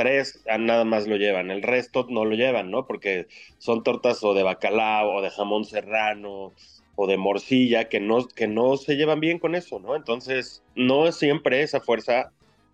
tres 0.00 0.42
nada 0.58 0.84
más 0.84 1.06
lo 1.06 1.16
llevan, 1.16 1.50
el 1.50 1.62
resto 1.62 2.06
no 2.08 2.24
lo 2.24 2.34
llevan, 2.34 2.70
¿no? 2.70 2.86
Porque 2.86 3.28
son 3.58 3.82
tortas 3.82 4.24
o 4.24 4.32
de 4.32 4.42
bacalao, 4.42 5.16
o 5.16 5.20
de 5.20 5.28
jamón 5.28 5.66
serrano, 5.66 6.54
o 6.96 7.06
de 7.06 7.18
morcilla, 7.18 7.90
que 7.90 8.00
no, 8.00 8.26
que 8.26 8.48
no 8.48 8.78
se 8.78 8.96
llevan 8.96 9.20
bien 9.20 9.38
con 9.38 9.54
eso, 9.54 9.78
¿no? 9.78 9.94
Entonces, 9.94 10.62
no 10.74 11.06
es 11.06 11.16
siempre 11.16 11.60
esa 11.60 11.80
fuerza 11.80 12.32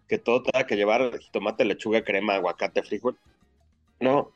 que 0.09 0.18
todo 0.18 0.45
tenga 0.45 0.68
que 0.68 0.76
llevar 0.76 1.11
tomate, 1.33 1.64
lechuga, 1.64 2.04
crema, 2.04 2.37
aguacate, 2.37 2.85
frijol. 2.85 3.18
No. 3.99 4.30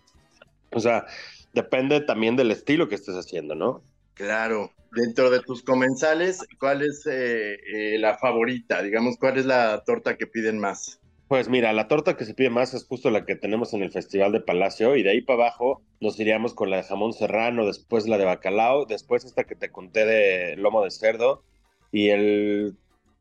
O 0.72 0.80
sea, 0.80 1.06
depende 1.52 2.00
también 2.00 2.34
del 2.34 2.50
estilo 2.50 2.88
que 2.88 2.96
estés 2.96 3.14
haciendo, 3.14 3.54
¿no? 3.54 3.84
Claro. 4.14 4.72
Dentro 4.90 5.30
de 5.30 5.38
tus 5.38 5.62
comensales, 5.62 6.44
¿cuál 6.58 6.82
es 6.82 7.06
eh, 7.06 7.54
eh, 7.54 7.98
la 8.00 8.18
favorita? 8.18 8.82
Digamos, 8.82 9.16
¿cuál 9.16 9.38
es 9.38 9.46
la 9.46 9.84
torta 9.84 10.16
que 10.16 10.26
piden 10.26 10.58
más? 10.58 10.99
Pues 11.30 11.48
mira, 11.48 11.72
la 11.72 11.86
torta 11.86 12.16
que 12.16 12.24
se 12.24 12.34
pide 12.34 12.50
más 12.50 12.74
es 12.74 12.84
justo 12.84 13.08
la 13.08 13.24
que 13.24 13.36
tenemos 13.36 13.72
en 13.72 13.82
el 13.82 13.92
Festival 13.92 14.32
de 14.32 14.40
Palacio 14.40 14.96
y 14.96 15.04
de 15.04 15.10
ahí 15.10 15.20
para 15.20 15.44
abajo 15.44 15.80
nos 16.00 16.18
iríamos 16.18 16.54
con 16.54 16.70
la 16.70 16.78
de 16.78 16.82
jamón 16.82 17.12
serrano, 17.12 17.66
después 17.66 18.08
la 18.08 18.18
de 18.18 18.24
bacalao, 18.24 18.84
después 18.84 19.24
esta 19.24 19.44
que 19.44 19.54
te 19.54 19.70
conté 19.70 20.04
de 20.04 20.56
lomo 20.56 20.82
de 20.82 20.90
cerdo 20.90 21.44
y 21.92 22.08
el 22.08 22.76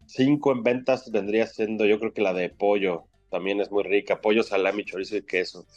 5 0.08 0.52
en 0.54 0.64
ventas 0.64 1.12
vendría 1.12 1.46
siendo 1.46 1.86
yo 1.86 2.00
creo 2.00 2.12
que 2.12 2.24
la 2.24 2.34
de 2.34 2.50
pollo, 2.50 3.04
también 3.30 3.62
es 3.62 3.70
muy 3.70 3.84
rica, 3.84 4.22
pollo, 4.22 4.42
salami, 4.42 4.86
chorizo 4.86 5.16
y 5.16 5.22
queso. 5.22 5.68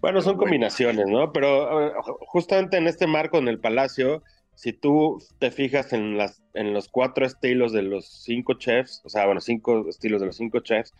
Bueno, 0.00 0.22
son 0.22 0.36
combinaciones, 0.36 1.08
¿no? 1.08 1.32
Pero 1.32 2.00
justamente 2.28 2.76
en 2.76 2.86
este 2.86 3.08
marco, 3.08 3.38
en 3.38 3.48
el 3.48 3.58
Palacio, 3.58 4.22
si 4.54 4.72
tú 4.72 5.20
te 5.40 5.50
fijas 5.50 5.92
en, 5.92 6.16
las, 6.16 6.44
en 6.54 6.74
los 6.74 6.88
cuatro 6.88 7.26
estilos 7.26 7.72
de 7.72 7.82
los 7.82 8.22
cinco 8.22 8.54
chefs, 8.54 9.02
o 9.04 9.08
sea, 9.08 9.26
bueno, 9.26 9.40
cinco 9.40 9.88
estilos 9.88 10.20
de 10.20 10.28
los 10.28 10.36
cinco 10.36 10.60
chefs, 10.60 10.94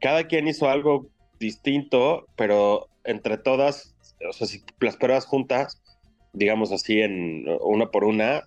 cada 0.00 0.24
quien 0.26 0.48
hizo 0.48 0.68
algo 0.68 1.08
distinto, 1.38 2.26
pero 2.36 2.88
entre 3.04 3.38
todas, 3.38 3.94
o 4.28 4.32
sea, 4.32 4.46
si 4.46 4.62
las 4.80 4.96
pruebas 4.96 5.26
juntas, 5.26 5.82
digamos 6.32 6.72
así, 6.72 7.00
en 7.00 7.46
una 7.60 7.90
por 7.90 8.04
una, 8.04 8.44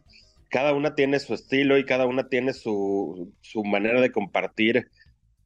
cada 0.49 0.73
una 0.73 0.95
tiene 0.95 1.19
su 1.19 1.33
estilo 1.33 1.77
y 1.77 1.85
cada 1.85 2.05
una 2.05 2.27
tiene 2.27 2.53
su, 2.53 3.31
su 3.41 3.63
manera 3.63 4.01
de 4.01 4.11
compartir 4.11 4.87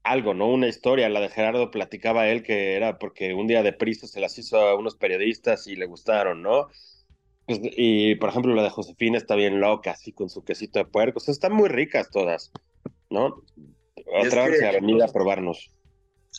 algo, 0.03 0.33
¿no? 0.33 0.50
Una 0.50 0.67
historia. 0.67 1.10
La 1.10 1.22
de 1.22 1.29
Gerardo 1.29 1.72
platicaba 1.72 2.27
él 2.27 2.43
que 2.43 2.75
era 2.75 3.00
porque 3.00 3.33
un 3.33 3.48
día 3.48 3.63
de 3.63 3.74
prisa 3.74 4.07
se 4.07 4.19
las 4.19 4.38
hizo 4.38 4.57
a 4.57 4.75
unos 4.75 4.95
periodistas 4.95 5.67
y 5.67 5.75
le 5.75 5.86
gustaron, 5.86 6.41
¿no? 6.41 6.67
Pues, 7.45 7.60
y 7.63 8.15
por 8.15 8.29
ejemplo, 8.29 8.53
la 8.53 8.63
de 8.63 8.69
Josefina 8.69 9.17
está 9.17 9.36
bien 9.36 9.60
loca, 9.60 9.91
así 9.91 10.12
con 10.12 10.29
su 10.29 10.43
quesito 10.43 10.79
de 10.79 10.86
puerco. 10.86 11.17
O 11.17 11.22
sea, 11.22 11.31
están 11.31 11.53
muy 11.53 11.69
ricas 11.69 12.10
todas, 12.10 12.51
¿no? 13.10 13.43
Otra 14.22 14.48
vez 14.48 14.62
a 14.63 14.72
venir 14.72 15.01
a 15.03 15.07
probarnos. 15.07 15.72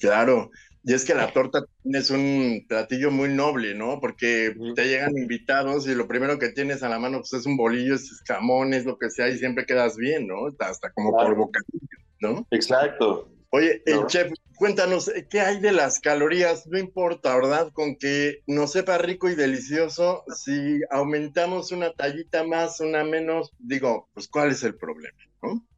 Claro, 0.01 0.51
y 0.87 0.93
es 0.93 1.05
que 1.07 1.15
la 1.15 1.33
torta 1.33 1.65
es 1.85 2.11
un 2.11 2.67
platillo 2.69 3.11
muy 3.11 3.31
noble, 3.31 3.75
¿no? 3.75 4.01
Porque 4.01 4.55
te 4.77 4.85
llegan 4.87 5.17
invitados 5.17 5.87
y 5.87 5.95
lo 5.95 6.07
primero 6.07 6.39
que 6.39 6.51
tienes 6.51 6.83
a 6.83 6.91
la 6.91 6.99
mano 6.99 7.21
pues, 7.21 7.33
es 7.33 7.47
un 7.47 7.57
bolillo, 7.57 7.95
es 7.95 8.23
jamón, 8.27 8.75
es 8.75 8.85
lo 8.85 8.99
que 8.99 9.09
sea, 9.09 9.29
y 9.29 9.39
siempre 9.39 9.65
quedas 9.65 9.97
bien, 9.97 10.27
¿no? 10.27 10.49
Hasta 10.59 10.93
como 10.93 11.13
por 11.13 11.35
bocadillo, 11.37 11.89
¿no? 12.21 12.47
Exacto. 12.51 13.31
Oye, 13.49 13.83
el 13.87 14.05
chef, 14.09 14.31
cuéntanos, 14.57 15.11
¿qué 15.31 15.41
hay 15.41 15.59
de 15.61 15.73
las 15.73 16.01
calorías? 16.01 16.67
No 16.67 16.77
importa, 16.77 17.35
¿verdad? 17.35 17.71
Con 17.73 17.97
que 17.97 18.43
nos 18.47 18.73
sepa 18.73 18.99
rico 18.99 19.31
y 19.31 19.37
delicioso, 19.37 20.25
si 20.37 20.81
aumentamos 20.91 21.73
una 21.73 21.93
tallita 21.93 22.45
más, 22.45 22.81
una 22.81 23.05
menos, 23.05 23.53
digo, 23.59 24.11
pues 24.13 24.29
¿cuál 24.29 24.51
es 24.51 24.63
el 24.65 24.75
problema? 24.75 25.17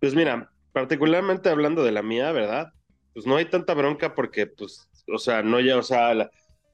Pues 0.00 0.14
mira, 0.14 0.50
particularmente 0.72 1.48
hablando 1.48 1.84
de 1.84 1.92
la 1.92 2.02
mía, 2.02 2.32
¿verdad? 2.32 2.72
Pues 3.16 3.24
no 3.26 3.36
hay 3.36 3.46
tanta 3.46 3.72
bronca 3.72 4.14
porque, 4.14 4.46
pues, 4.46 4.90
o 5.10 5.16
sea, 5.16 5.42
no 5.42 5.58
ya, 5.58 5.78
o 5.78 5.82
sea, 5.82 6.30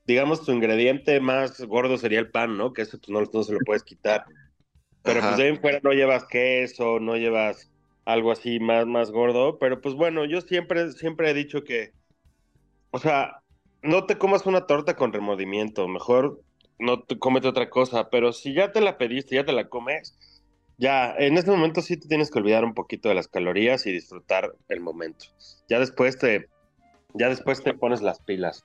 digamos, 0.09 0.45
tu 0.45 0.51
ingrediente 0.51 1.21
más 1.21 1.61
gordo 1.61 1.97
sería 1.99 2.19
el 2.19 2.33
pan, 2.33 2.59
¿no? 2.59 2.73
Que 2.73 2.83
eso 2.83 2.99
pues 2.99 3.11
no, 3.11 3.23
no 3.33 3.45
se 3.45 3.53
lo 3.53 3.61
puedes 3.65 3.85
quitar. 3.85 4.25
Pero 5.05 5.21
pues 5.21 5.37
de 5.37 5.45
ahí 5.45 5.49
en 5.51 5.61
fuera 5.61 5.79
no 5.85 5.93
llevas 5.93 6.25
queso, 6.25 6.99
no 6.99 7.17
llevas 7.17 7.71
algo 8.05 8.33
así 8.33 8.59
más, 8.59 8.89
más 8.89 9.13
gordo, 9.13 9.61
pero 9.61 9.81
pues 9.81 9.95
bueno, 9.95 10.25
yo 10.25 10.41
siempre, 10.41 10.91
siempre 10.91 11.31
he 11.31 11.35
dicho 11.35 11.63
que, 11.63 11.93
o 12.91 12.99
sea, 12.99 13.41
no 13.81 14.07
te 14.07 14.19
comas 14.19 14.45
una 14.45 14.67
torta 14.67 14.97
con 14.97 15.13
remordimiento, 15.13 15.87
mejor 15.87 16.41
no 16.81 17.05
te 17.05 17.21
comete 17.21 17.47
otra 17.47 17.71
cosa, 17.71 18.11
pero 18.11 18.33
si 18.33 18.53
ya 18.53 18.73
te 18.73 18.81
la 18.81 18.99
pediste, 18.99 19.37
ya 19.37 19.45
te 19.45 19.53
la 19.53 19.69
comes, 19.69 20.19
ya, 20.83 21.15
en 21.17 21.39
este 21.39 21.53
momento 21.53 21.81
sí 21.81 21.97
te 21.97 22.09
tienes 22.09 22.29
que 22.29 22.41
olvidar 22.41 22.65
un 22.65 22.75
poquito 22.75 23.09
de 23.09 23.15
las 23.15 23.29
calorías 23.29 23.87
y 23.87 23.93
disfrutar 23.93 24.57
el 24.69 24.81
momento. 24.81 25.27
Ya 25.69 25.79
después 25.79 26.19
te, 26.19 26.49
ya 27.15 27.29
después 27.29 27.63
te 27.63 27.73
pones 27.73 28.03
las 28.03 28.19
pilas. 28.19 28.65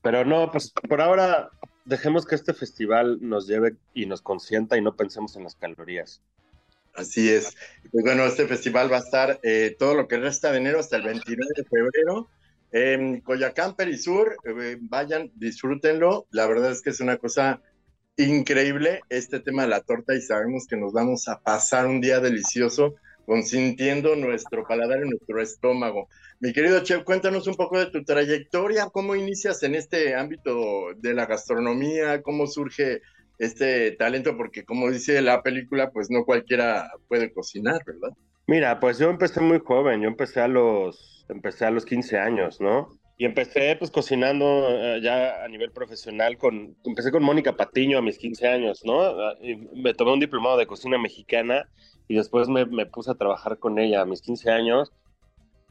Pero 0.00 0.24
no, 0.24 0.52
pues 0.52 0.70
por 0.70 1.00
ahora 1.00 1.50
dejemos 1.84 2.24
que 2.24 2.36
este 2.36 2.54
festival 2.54 3.18
nos 3.20 3.48
lleve 3.48 3.74
y 3.94 4.06
nos 4.06 4.22
consienta 4.22 4.78
y 4.78 4.80
no 4.80 4.94
pensemos 4.94 5.34
en 5.34 5.42
las 5.42 5.56
calorías. 5.56 6.22
Así 6.94 7.30
es. 7.30 7.56
Pues 7.90 8.04
bueno, 8.04 8.24
este 8.26 8.46
festival 8.46 8.92
va 8.92 8.98
a 8.98 9.00
estar 9.00 9.40
eh, 9.42 9.74
todo 9.76 9.96
lo 9.96 10.06
que 10.06 10.18
resta 10.18 10.52
de 10.52 10.58
enero 10.58 10.78
hasta 10.78 10.98
el 10.98 11.02
29 11.02 11.50
de 11.56 11.64
febrero 11.64 12.28
en 12.70 13.20
Coyacán, 13.22 13.74
Perisur. 13.74 14.36
Eh, 14.44 14.78
vayan, 14.82 15.32
disfrútenlo. 15.34 16.28
La 16.30 16.46
verdad 16.46 16.70
es 16.70 16.80
que 16.80 16.90
es 16.90 17.00
una 17.00 17.16
cosa 17.16 17.60
increíble 18.16 19.00
este 19.08 19.40
tema 19.40 19.62
de 19.62 19.68
la 19.68 19.80
torta 19.80 20.14
y 20.14 20.20
sabemos 20.20 20.66
que 20.66 20.76
nos 20.76 20.92
vamos 20.92 21.28
a 21.28 21.40
pasar 21.40 21.86
un 21.86 22.00
día 22.00 22.20
delicioso 22.20 22.94
consintiendo 23.26 24.14
nuestro 24.14 24.64
paladar 24.66 25.04
y 25.04 25.10
nuestro 25.10 25.42
estómago. 25.42 26.08
Mi 26.38 26.52
querido 26.52 26.80
Chef, 26.82 27.02
cuéntanos 27.02 27.46
un 27.46 27.56
poco 27.56 27.78
de 27.78 27.86
tu 27.86 28.04
trayectoria, 28.04 28.86
cómo 28.92 29.16
inicias 29.16 29.62
en 29.64 29.74
este 29.74 30.14
ámbito 30.14 30.94
de 30.96 31.12
la 31.12 31.26
gastronomía, 31.26 32.22
cómo 32.22 32.46
surge 32.46 33.02
este 33.38 33.90
talento, 33.92 34.36
porque 34.36 34.64
como 34.64 34.90
dice 34.90 35.20
la 35.20 35.42
película, 35.42 35.90
pues 35.90 36.08
no 36.08 36.24
cualquiera 36.24 36.90
puede 37.08 37.32
cocinar, 37.32 37.82
¿verdad? 37.84 38.16
Mira, 38.46 38.78
pues 38.78 38.98
yo 38.98 39.10
empecé 39.10 39.40
muy 39.40 39.58
joven, 39.58 40.02
yo 40.02 40.08
empecé 40.08 40.40
a 40.40 40.48
los, 40.48 41.26
empecé 41.28 41.66
a 41.66 41.70
los 41.72 41.84
15 41.84 42.18
años, 42.18 42.60
¿no? 42.60 42.96
Y 43.18 43.24
empecé 43.24 43.76
pues 43.76 43.90
cocinando 43.90 44.68
eh, 44.68 45.00
ya 45.02 45.42
a 45.44 45.48
nivel 45.48 45.70
profesional 45.70 46.36
con, 46.36 46.76
empecé 46.84 47.10
con 47.10 47.22
Mónica 47.22 47.56
Patiño 47.56 47.98
a 47.98 48.02
mis 48.02 48.18
15 48.18 48.48
años, 48.48 48.84
¿no? 48.84 49.00
Ah, 49.02 49.34
me 49.74 49.94
tomé 49.94 50.12
un 50.12 50.20
diplomado 50.20 50.58
de 50.58 50.66
cocina 50.66 50.98
mexicana 50.98 51.68
y 52.08 52.14
después 52.14 52.48
me, 52.48 52.66
me 52.66 52.84
puse 52.84 53.10
a 53.10 53.14
trabajar 53.14 53.58
con 53.58 53.78
ella 53.78 54.02
a 54.02 54.04
mis 54.04 54.20
15 54.20 54.50
años. 54.50 54.92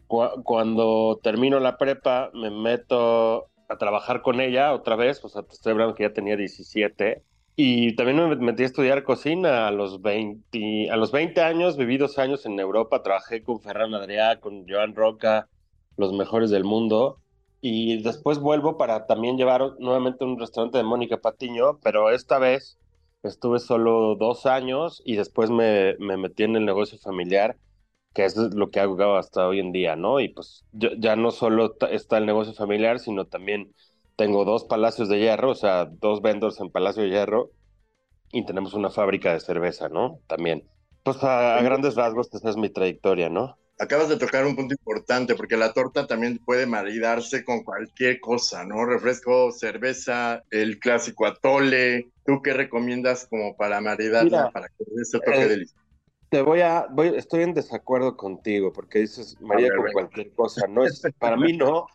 cuando 0.08 1.20
termino 1.24 1.60
la 1.60 1.78
prepa, 1.78 2.32
me 2.34 2.50
meto 2.50 3.48
a 3.68 3.78
trabajar 3.78 4.22
con 4.22 4.40
ella 4.42 4.74
otra 4.74 4.96
vez, 4.96 5.24
o 5.24 5.30
sea, 5.30 5.44
te 5.44 5.54
estoy 5.54 5.72
hablando 5.72 5.96
que 5.96 6.04
ya 6.04 6.14
tenía 6.14 6.36
17 6.36 7.24
y 7.58 7.96
también 7.96 8.30
me 8.30 8.36
metí 8.36 8.64
a 8.64 8.66
estudiar 8.66 9.04
cocina 9.04 9.68
a 9.68 9.72
los 9.72 10.02
20, 10.02 10.90
a 10.92 10.98
los 10.98 11.12
20 11.12 11.42
años, 11.42 11.78
viví 11.78 11.98
dos 11.98 12.20
años 12.20 12.46
en 12.46 12.60
Europa, 12.60 13.02
trabajé 13.02 13.44
con 13.44 13.62
Ferran 13.62 13.94
Adrià, 13.94 14.40
con 14.42 14.68
Joan 14.68 14.94
Roca, 14.94 15.48
los 15.96 16.12
mejores 16.12 16.50
del 16.50 16.66
mundo. 16.66 17.20
Y 17.67 18.03
después 18.03 18.38
vuelvo 18.38 18.77
para 18.77 19.07
también 19.07 19.38
llevar 19.38 19.79
nuevamente 19.79 20.24
un 20.24 20.39
restaurante 20.39 20.77
de 20.77 20.84
Mónica 20.84 21.17
Patiño, 21.17 21.79
pero 21.81 22.12
esta 22.12 22.38
vez 22.38 22.77
estuve 23.24 23.57
solo 23.57 24.15
dos 24.15 24.45
años 24.45 25.01
y 25.03 25.15
después 25.15 25.50
me, 25.50 25.95
me 25.98 26.15
metí 26.15 26.43
en 26.43 26.55
el 26.55 26.63
negocio 26.63 27.00
familiar, 27.00 27.57
que 28.13 28.24
es 28.24 28.38
lo 28.38 28.69
que 28.69 28.81
hago 28.81 29.15
hasta 29.15 29.48
hoy 29.48 29.62
en 29.62 29.72
día, 29.72 29.95
¿no? 29.95 30.19
Y 30.19 30.29
pues 30.29 30.63
ya 30.74 31.15
no 31.15 31.31
solo 31.31 31.75
está 31.89 32.19
el 32.19 32.27
negocio 32.27 32.53
familiar, 32.53 33.00
sino 33.00 33.25
también 33.25 33.74
tengo 34.15 34.45
dos 34.45 34.65
palacios 34.65 35.10
de 35.10 35.17
hierro, 35.17 35.50
o 35.50 35.55
sea, 35.55 35.86
dos 35.86 36.22
vendors 36.22 36.60
en 36.60 36.69
Palacio 36.69 37.01
de 37.01 37.10
Hierro, 37.10 37.50
y 38.31 38.45
tenemos 38.45 38.75
una 38.75 38.91
fábrica 38.91 39.34
de 39.34 39.39
cerveza, 39.39 39.89
¿no? 39.89 40.19
También. 40.27 40.69
Pues 41.01 41.24
a, 41.24 41.60
grandes 41.63 41.95
rasgos, 41.95 42.31
esa 42.31 42.51
es 42.51 42.57
mi 42.57 42.69
trayectoria, 42.69 43.29
¿no? 43.29 43.57
Acabas 43.77 44.08
de 44.08 44.17
tocar 44.17 44.46
un 44.46 44.55
punto 44.55 44.74
importante, 44.74 45.36
porque 45.36 45.58
la 45.58 45.74
torta 45.74 46.08
también 46.08 46.38
puede 46.38 46.65
maridarse 46.65 47.44
con 47.44 47.63
cualquier 47.63 48.22
cosa, 48.22 48.63
¿no? 48.65 48.86
Refresco, 48.86 49.51
cerveza, 49.51 50.44
el 50.50 50.79
clásico 50.79 51.25
atole. 51.25 52.10
¿Tú 52.25 52.41
qué 52.41 52.53
recomiendas 52.53 53.27
como 53.27 53.58
para 53.58 53.82
maridarla, 53.82 54.50
para 54.51 54.70
que 54.70 54.86
ese 55.01 55.20
toque 55.20 55.41
eh, 55.41 55.48
delicioso? 55.48 55.84
Te 56.29 56.41
voy 56.41 56.62
a, 56.62 56.88
voy, 56.89 57.13
estoy 57.15 57.44
en 57.44 57.53
desacuerdo 57.53 58.15
contigo, 58.15 58.72
porque 58.72 59.00
dices 59.00 59.39
María 59.41 59.70
con 59.75 59.91
cualquier 59.91 60.32
cosa. 60.32 60.67
No 60.67 60.86
es, 60.86 61.01
para 61.20 61.36
mí 61.36 61.55
no, 61.55 61.88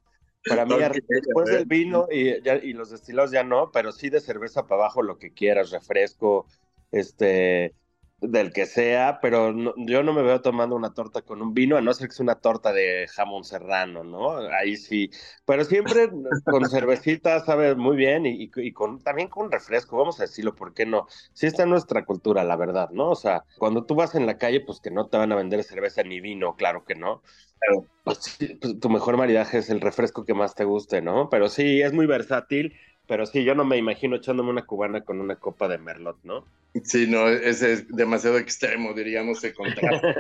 para 0.49 0.65
mí, 0.65 0.75
después 1.09 1.51
del 1.51 1.67
vino 1.67 2.07
y, 2.11 2.29
y, 2.29 2.73
los 2.73 2.91
destilados 2.91 3.31
ya 3.31 3.43
no, 3.43 3.71
pero 3.73 3.93
sí 3.93 4.09
de 4.09 4.21
cerveza 4.21 4.67
para 4.67 4.83
abajo 4.83 5.03
lo 5.03 5.19
que 5.19 5.33
quieras, 5.33 5.71
refresco, 5.71 6.47
este, 6.93 7.75
del 8.21 8.53
que 8.53 8.67
sea, 8.67 9.19
pero 9.23 9.53
no- 9.53 9.75
yo 9.77 10.03
no 10.03 10.13
me 10.13 10.23
veo 10.23 10.41
tomando 10.43 10.77
una 10.77 10.93
torta 10.95 11.23
con 11.23 11.41
un 11.43 11.55
vino, 11.55 11.77
a 11.77 11.81
no 11.81 11.93
ser 11.95 12.09
que 12.09 12.15
sea 12.15 12.25
una 12.25 12.41
torta 12.41 12.73
de 12.73 13.07
jamón 13.09 13.45
serrano, 13.45 14.05
¿no? 14.05 14.37
Ahí 14.39 14.77
sí. 14.77 15.11
Pero 15.47 15.65
siempre 15.65 16.11
con 16.45 16.69
cervecita 16.69 17.41
sabe 17.45 17.75
muy 17.75 17.97
bien 17.97 18.27
y, 18.27 18.51
y- 18.55 18.73
con, 18.73 19.03
también 19.03 19.29
con 19.29 19.51
refresco, 19.51 19.97
vamos 19.97 20.21
a 20.21 20.25
decirlo, 20.25 20.55
¿por 20.55 20.75
qué 20.75 20.87
no? 20.87 21.07
Sí 21.33 21.47
está 21.47 21.63
en 21.65 21.71
nuestra 21.71 22.05
cultura, 22.05 22.45
la 22.45 22.57
verdad, 22.57 22.91
¿no? 22.91 23.11
O 23.11 23.17
sea, 23.17 23.45
cuando 23.59 23.85
tú 23.87 23.95
vas 23.95 24.15
en 24.15 24.27
la 24.27 24.39
calle, 24.39 24.61
pues 24.61 24.81
que 24.81 24.91
no 24.91 25.09
te 25.09 25.17
van 25.19 25.33
a 25.33 25.37
vender 25.37 25.63
cerveza 25.65 26.03
ni 26.03 26.21
vino, 26.21 26.57
claro 26.57 26.85
que 26.85 26.95
no. 26.95 27.23
Claro. 27.59 27.87
Pues, 28.03 28.37
pues, 28.61 28.81
tu 28.81 28.89
mejor 28.91 29.17
maridaje 29.17 29.59
es 29.59 29.71
el 29.71 29.81
refresco 29.81 30.25
que 30.25 30.35
más 30.35 30.55
te 30.55 30.65
guste, 30.65 31.03
¿no? 31.03 31.29
Pero 31.29 31.49
sí, 31.49 31.83
es 31.83 31.93
muy 31.93 32.07
versátil. 32.07 32.75
Pero 33.11 33.27
sí, 33.27 33.43
yo 33.43 33.57
no 33.57 33.65
me 33.65 33.77
imagino 33.77 34.15
echándome 34.15 34.51
una 34.51 34.65
cubana 34.65 35.01
con 35.01 35.21
una 35.21 35.35
copa 35.35 35.67
de 35.67 35.79
merlot, 35.79 36.17
¿no? 36.23 36.47
Sí, 36.85 37.09
no, 37.09 37.29
ese 37.29 37.73
es 37.73 37.89
demasiado 37.89 38.39
extremo, 38.39 38.95
diríamos, 38.95 39.41
de 39.41 39.53
contraste. 39.53 40.15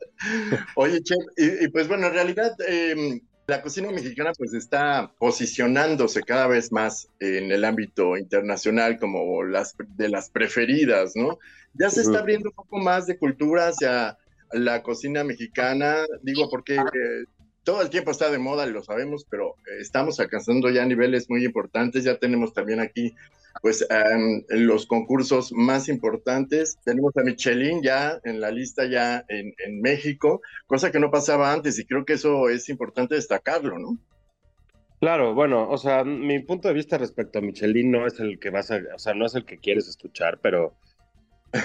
Oye, 0.76 1.02
Chef, 1.02 1.18
y, 1.37 1.66
y 1.66 1.68
pues 1.68 1.87
bueno, 1.87 2.06
en 2.06 2.14
realidad 2.14 2.56
eh, 2.66 3.20
la 3.46 3.60
cocina 3.60 3.90
mexicana 3.90 4.32
pues 4.38 4.54
está 4.54 5.12
posicionándose 5.18 6.22
cada 6.22 6.46
vez 6.46 6.72
más 6.72 7.10
en 7.20 7.52
el 7.52 7.62
ámbito 7.66 8.16
internacional 8.16 8.98
como 8.98 9.44
las 9.44 9.76
de 9.76 10.08
las 10.08 10.30
preferidas, 10.30 11.12
¿no? 11.16 11.38
Ya 11.75 11.90
se 11.90 12.00
está 12.00 12.20
abriendo 12.20 12.48
un 12.48 12.54
poco 12.54 12.78
más 12.78 13.06
de 13.06 13.18
cultura 13.18 13.68
hacia 13.68 14.16
la 14.52 14.82
cocina 14.82 15.22
mexicana, 15.22 16.06
digo 16.22 16.48
porque 16.48 16.76
eh, 16.76 17.26
todo 17.68 17.82
el 17.82 17.90
tiempo 17.90 18.12
está 18.12 18.30
de 18.30 18.38
moda, 18.38 18.64
lo 18.64 18.82
sabemos, 18.82 19.26
pero 19.28 19.50
eh, 19.50 19.80
estamos 19.80 20.18
alcanzando 20.20 20.70
ya 20.70 20.87
niveles 20.87 21.28
muy 21.28 21.44
importantes, 21.44 22.02
ya 22.02 22.16
tenemos 22.16 22.54
también 22.54 22.80
aquí 22.80 23.14
pues 23.60 23.87
em, 23.90 24.42
los 24.48 24.87
concursos 24.87 25.52
más 25.52 25.90
importantes. 25.90 26.78
Tenemos 26.82 27.14
a 27.18 27.22
Michelin 27.22 27.82
ya 27.82 28.18
en 28.25 28.40
la 28.40 28.50
lista 28.50 28.87
ya 28.87 29.22
en, 29.28 29.52
en 29.66 29.82
México, 29.82 30.40
cosa 30.66 30.90
que 30.90 30.98
no 30.98 31.10
pasaba 31.10 31.52
antes 31.52 31.78
y 31.78 31.84
creo 31.84 32.06
que 32.06 32.14
eso 32.14 32.48
es 32.48 32.70
importante 32.70 33.16
destacarlo, 33.16 33.78
¿no? 33.78 33.98
Claro, 34.98 35.34
bueno, 35.34 35.68
o 35.68 35.76
sea, 35.76 36.04
mi 36.04 36.38
punto 36.38 36.68
de 36.68 36.75
vista 36.75 36.96
respecto 36.96 37.38
a 37.38 37.42
Michelin 37.42 37.90
no 37.90 38.06
es 38.06 38.18
el 38.18 38.38
que 38.38 38.48
vas 38.48 38.70
a, 38.70 38.80
o 38.94 38.98
sea, 38.98 39.12
no 39.12 39.26
es 39.26 39.34
el 39.34 39.44
que 39.44 39.58
quieres 39.58 39.88
escuchar, 39.88 40.38
pero 40.40 40.72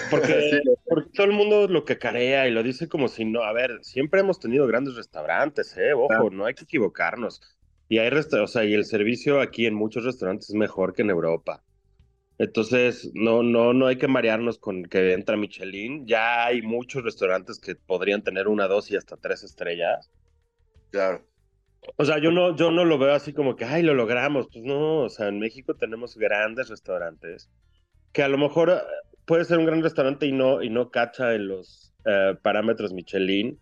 porque, 0.09 0.27
Sí. 0.63 0.69
porque 0.87 1.09
todo 1.13 1.27
el 1.27 1.33
mundo 1.33 1.67
lo 1.67 1.85
que 1.85 1.97
carea 1.97 2.47
y 2.47 2.51
lo 2.51 2.63
dice 2.63 2.87
como 2.87 3.07
si 3.07 3.25
no, 3.25 3.43
a 3.43 3.53
ver, 3.53 3.79
siempre 3.81 4.21
hemos 4.21 4.39
tenido 4.39 4.67
grandes 4.67 4.95
restaurantes, 4.95 5.75
eh, 5.77 5.93
ojo, 5.93 6.29
no 6.29 6.45
hay 6.45 6.53
que 6.53 6.63
equivocarnos. 6.63 7.41
Y 7.89 7.99
hay 7.99 8.09
o 8.09 8.47
sea, 8.47 8.63
y 8.63 8.73
el 8.73 8.85
servicio 8.85 9.41
aquí 9.41 9.65
en 9.65 9.75
muchos 9.75 10.03
restaurantes 10.03 10.49
es 10.49 10.55
mejor 10.55 10.93
que 10.93 11.01
en 11.03 11.09
Europa. 11.09 11.63
Entonces, 12.39 13.11
no, 13.13 13.43
no, 13.43 13.73
no 13.73 13.87
hay 13.87 13.97
que 13.97 14.07
marearnos 14.07 14.57
con 14.57 14.83
que 14.85 15.13
entra 15.13 15.37
Michelin. 15.37 16.07
Ya 16.07 16.45
hay 16.45 16.61
muchos 16.61 17.03
restaurantes 17.03 17.59
que 17.59 17.75
podrían 17.75 18.23
tener 18.23 18.47
una, 18.47 18.67
dos 18.67 18.89
y 18.89 18.95
hasta 18.95 19.17
tres 19.17 19.43
estrellas. 19.43 20.09
Claro. 20.89 21.27
O 21.97 22.05
sea, 22.05 22.19
yo 22.19 22.31
no, 22.31 22.55
yo 22.55 22.71
no 22.71 22.85
lo 22.85 22.97
veo 22.97 23.13
así 23.13 23.33
como 23.33 23.55
que, 23.55 23.65
ay, 23.65 23.83
lo 23.83 23.93
logramos. 23.93 24.47
Pues 24.51 24.63
no, 24.63 25.01
o 25.01 25.09
sea, 25.09 25.27
en 25.27 25.39
México 25.39 25.75
tenemos 25.75 26.17
grandes 26.17 26.69
restaurantes 26.69 27.51
que 28.13 28.23
a 28.23 28.27
lo 28.29 28.37
mejor 28.37 28.83
puede 29.25 29.45
ser 29.45 29.59
un 29.59 29.65
gran 29.65 29.81
restaurante 29.81 30.25
y 30.25 30.31
no, 30.31 30.61
y 30.61 30.69
no 30.69 30.89
cacha 30.89 31.33
en 31.33 31.47
los 31.47 31.93
eh, 32.05 32.35
parámetros 32.41 32.93
Michelin, 32.93 33.59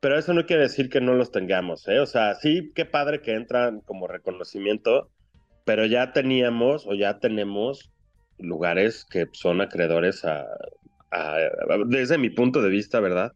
pero 0.00 0.18
eso 0.18 0.32
no 0.32 0.46
quiere 0.46 0.62
decir 0.62 0.88
que 0.90 1.00
no 1.00 1.14
los 1.14 1.32
tengamos, 1.32 1.88
¿eh? 1.88 1.98
O 1.98 2.06
sea, 2.06 2.34
sí, 2.34 2.70
qué 2.74 2.84
padre 2.84 3.20
que 3.20 3.34
entran 3.34 3.80
como 3.80 4.06
reconocimiento, 4.06 5.10
pero 5.64 5.86
ya 5.86 6.12
teníamos 6.12 6.86
o 6.86 6.94
ya 6.94 7.18
tenemos 7.18 7.90
lugares 8.38 9.04
que 9.04 9.26
son 9.32 9.60
acreedores 9.60 10.24
a, 10.24 10.46
desde 11.86 12.18
mi 12.18 12.30
punto 12.30 12.62
de 12.62 12.68
vista, 12.68 13.00
¿verdad? 13.00 13.32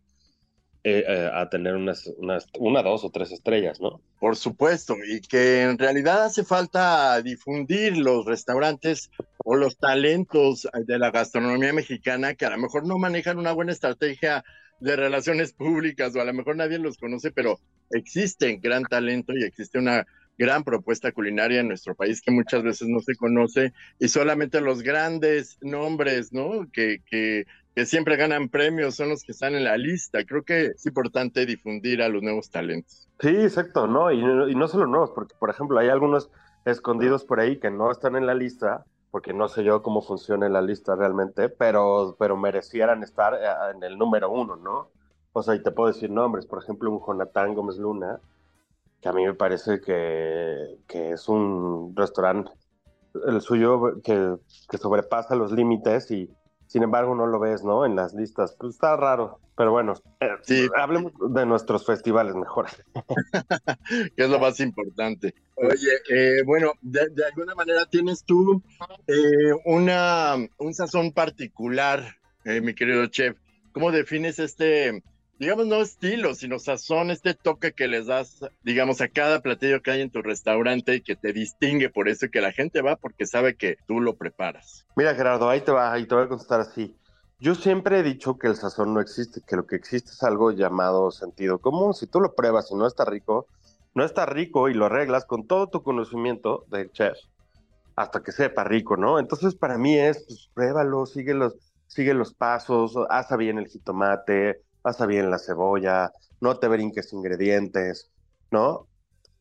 Eh, 0.85 1.05
eh, 1.07 1.31
a 1.33 1.49
tener 1.49 1.76
unas, 1.76 2.09
unas, 2.17 2.47
una, 2.59 2.83
dos 2.83 3.05
o 3.05 3.11
tres 3.11 3.31
estrellas, 3.31 3.81
¿no? 3.81 4.00
Por 4.19 4.35
supuesto, 4.35 4.97
y 5.09 5.21
que 5.21 5.62
en 5.62 5.79
realidad 5.79 6.25
hace 6.25 6.43
falta 6.43 7.23
difundir 7.23 7.97
los 7.97 8.26
restaurantes 8.26 9.09
o 9.45 9.57
los 9.57 9.79
talentos 9.79 10.69
de 10.87 10.99
la 10.99 11.11
gastronomía 11.11 11.73
mexicana 11.73 12.35
que 12.35 12.47
a 12.47 12.51
lo 12.51 12.59
mejor 12.59 12.87
no 12.87 12.99
manejan 12.99 13.39
una 13.39 13.53
buena 13.53 13.73
estrategia 13.73 14.45
de 14.81 14.97
relaciones 14.97 15.53
públicas 15.53 16.15
o 16.15 16.21
a 16.21 16.25
lo 16.25 16.35
mejor 16.35 16.57
nadie 16.57 16.79
los 16.79 16.99
conoce, 16.99 17.31
pero 17.31 17.61
existe 17.91 18.59
gran 18.61 18.85
talento 18.85 19.33
y 19.37 19.45
existe 19.45 19.78
una 19.78 20.07
gran 20.39 20.65
propuesta 20.65 21.13
culinaria 21.13 21.61
en 21.61 21.69
nuestro 21.69 21.95
país 21.95 22.21
que 22.21 22.31
muchas 22.31 22.63
veces 22.63 22.89
no 22.89 23.00
se 23.00 23.15
conoce 23.17 23.73
y 23.99 24.09
solamente 24.09 24.61
los 24.61 24.83
grandes 24.83 25.59
nombres, 25.61 26.33
¿no? 26.33 26.69
Que, 26.73 26.99
que, 27.07 27.45
que 27.76 27.87
siempre 27.87 28.17
ganan 28.17 28.49
premios 28.49 28.97
son 28.97 29.11
los 29.11 29.23
que 29.23 29.33
están 29.33 29.55
en 29.55 29.65
la 29.65 29.76
lista. 29.76 30.25
Creo 30.25 30.43
que 30.43 30.67
es 30.67 30.87
importante 30.87 31.47
difundir 31.47 32.02
a 32.02 32.09
los 32.09 32.23
nuevos 32.23 32.50
talentos. 32.50 33.09
Sí, 33.21 33.28
exacto, 33.28 33.87
¿no? 33.87 34.11
Y, 34.11 34.19
y 34.50 34.55
no 34.55 34.67
solo 34.69 34.87
nuevos, 34.87 35.11
porque 35.15 35.35
por 35.39 35.50
ejemplo 35.50 35.78
hay 35.78 35.89
algunos 35.89 36.31
escondidos 36.65 37.25
por 37.25 37.41
ahí 37.41 37.59
que 37.59 37.71
no 37.71 37.91
están 37.91 38.17
en 38.17 38.26
la 38.26 38.35
lista, 38.35 38.85
porque 39.13 39.35
no 39.35 39.47
sé 39.49 39.63
yo 39.63 39.83
cómo 39.83 40.01
funciona 40.01 40.49
la 40.49 40.63
lista 40.63 40.97
realmente, 40.97 41.51
pero, 41.51 42.17
pero 42.19 42.35
merecieran 42.35 43.03
estar 43.03 43.35
eh, 43.35 43.75
en 43.77 43.85
el 43.85 43.99
número 43.99 44.31
uno, 44.31 44.57
¿no? 44.57 44.89
O 45.35 45.43
sea, 45.43 45.55
y 45.55 45.63
te 45.63 45.71
puedo 45.71 45.93
decir 45.93 46.11
nombres, 46.11 46.47
por 46.47 46.63
ejemplo, 46.63 46.91
un 46.91 46.99
Jonathan 46.99 47.55
Gómez 47.55 47.77
Luna, 47.77 48.21
que 49.03 49.09
a 49.11 49.13
mí 49.13 49.25
me 49.27 49.35
parece 49.35 49.83
que, 49.83 50.79
que 50.89 51.11
es 51.11 51.29
un 51.29 51.93
restaurante, 51.95 52.53
el 53.27 53.43
suyo, 53.43 54.01
que, 54.03 54.39
que 54.71 54.79
sobrepasa 54.79 55.35
los 55.35 55.53
límites 55.53 56.11
y 56.11 56.31
sin 56.67 56.83
embargo 56.83 57.15
no 57.15 57.27
lo 57.27 57.39
ves, 57.39 57.63
¿no? 57.63 57.85
En 57.85 57.95
las 57.95 58.15
listas. 58.15 58.57
Pues 58.59 58.73
está 58.73 58.97
raro, 58.97 59.41
pero 59.56 59.71
bueno, 59.73 59.95
eh, 60.21 60.28
Sí. 60.43 60.69
hablemos 60.76 61.12
de 61.30 61.47
nuestros 61.47 61.84
festivales 61.86 62.34
mejor. 62.34 62.67
que 64.17 64.25
es 64.25 64.28
lo 64.30 64.38
más 64.38 64.60
importante. 64.60 65.34
Oye, 65.56 65.93
eh, 66.10 66.43
bueno, 66.45 66.73
de, 66.80 67.08
de 67.10 67.25
alguna 67.26 67.54
manera 67.54 67.84
tienes 67.86 68.25
tú 68.25 68.62
eh, 69.06 69.52
una, 69.65 70.36
un 70.58 70.75
sazón 70.75 71.12
particular, 71.12 72.17
eh, 72.45 72.60
mi 72.60 72.75
querido 72.75 73.06
chef. 73.06 73.36
¿Cómo 73.73 73.91
defines 73.93 74.38
este, 74.38 75.02
digamos, 75.38 75.67
no 75.67 75.80
estilo, 75.82 76.34
sino 76.34 76.58
sazón, 76.58 77.10
este 77.10 77.34
toque 77.34 77.73
que 77.73 77.88
les 77.88 78.06
das, 78.06 78.41
digamos, 78.62 79.00
a 79.00 79.08
cada 79.08 79.41
platillo 79.41 79.82
que 79.82 79.91
hay 79.91 80.00
en 80.00 80.10
tu 80.10 80.23
restaurante 80.23 80.95
y 80.97 81.00
que 81.00 81.17
te 81.17 81.32
distingue 81.32 81.88
por 81.91 82.08
eso 82.08 82.26
y 82.26 82.30
que 82.30 82.41
la 82.41 82.52
gente 82.52 82.82
va 82.82 82.97
porque 82.97 83.26
sabe 83.26 83.56
que 83.56 83.76
tú 83.86 84.00
lo 84.00 84.17
preparas? 84.17 84.86
Mira, 84.97 85.15
Gerardo, 85.15 85.49
ahí 85.49 85.60
te 85.60 85.73
va, 85.73 85.93
ahí 85.93 86.06
te 86.06 86.15
voy 86.15 86.25
a 86.25 86.28
contestar 86.28 86.60
así. 86.60 86.95
Yo 87.43 87.57
siempre 87.57 87.99
he 87.99 88.02
dicho 88.05 88.39
que 88.39 88.47
el 88.47 88.55
sazón 88.55 88.95
no 88.95 89.00
existe, 89.00 89.41
que 89.45 89.57
lo 89.57 89.67
que 89.67 89.75
existe 89.75 90.13
es 90.13 90.23
algo 90.23 90.52
llamado 90.52 91.11
sentido 91.11 91.59
común. 91.59 91.93
Si 91.93 92.07
tú 92.07 92.21
lo 92.21 92.37
pruebas 92.37 92.71
y 92.71 92.76
no 92.76 92.87
está 92.87 93.05
rico, 93.05 93.49
no 93.97 94.05
está 94.05 94.26
rico 94.26 94.69
y 94.69 94.75
lo 94.75 94.87
arreglas 94.87 95.25
con 95.25 95.49
todo 95.49 95.67
tu 95.67 95.83
conocimiento 95.83 96.65
de 96.69 96.89
chef 96.93 97.19
hasta 97.97 98.23
que 98.23 98.31
sepa 98.31 98.63
rico, 98.63 98.97
¿no? 98.97 99.19
Entonces 99.19 99.57
para 99.57 99.76
mí 99.76 99.99
es, 99.99 100.25
pues 100.25 100.50
pruébalo, 100.55 101.05
sigue 101.05 101.35
los, 101.35 101.57
sigue 101.89 102.15
los 102.15 102.33
pasos, 102.33 102.95
asa 103.11 103.35
bien 103.35 103.59
el 103.59 103.67
jitomate, 103.67 104.63
asa 104.85 105.07
bien 105.07 105.28
la 105.28 105.41
cebolla, 105.41 106.13
no 106.41 106.61
te 106.61 106.69
brinques 106.69 107.13
ingredientes, 107.13 108.09
¿no? 108.52 108.87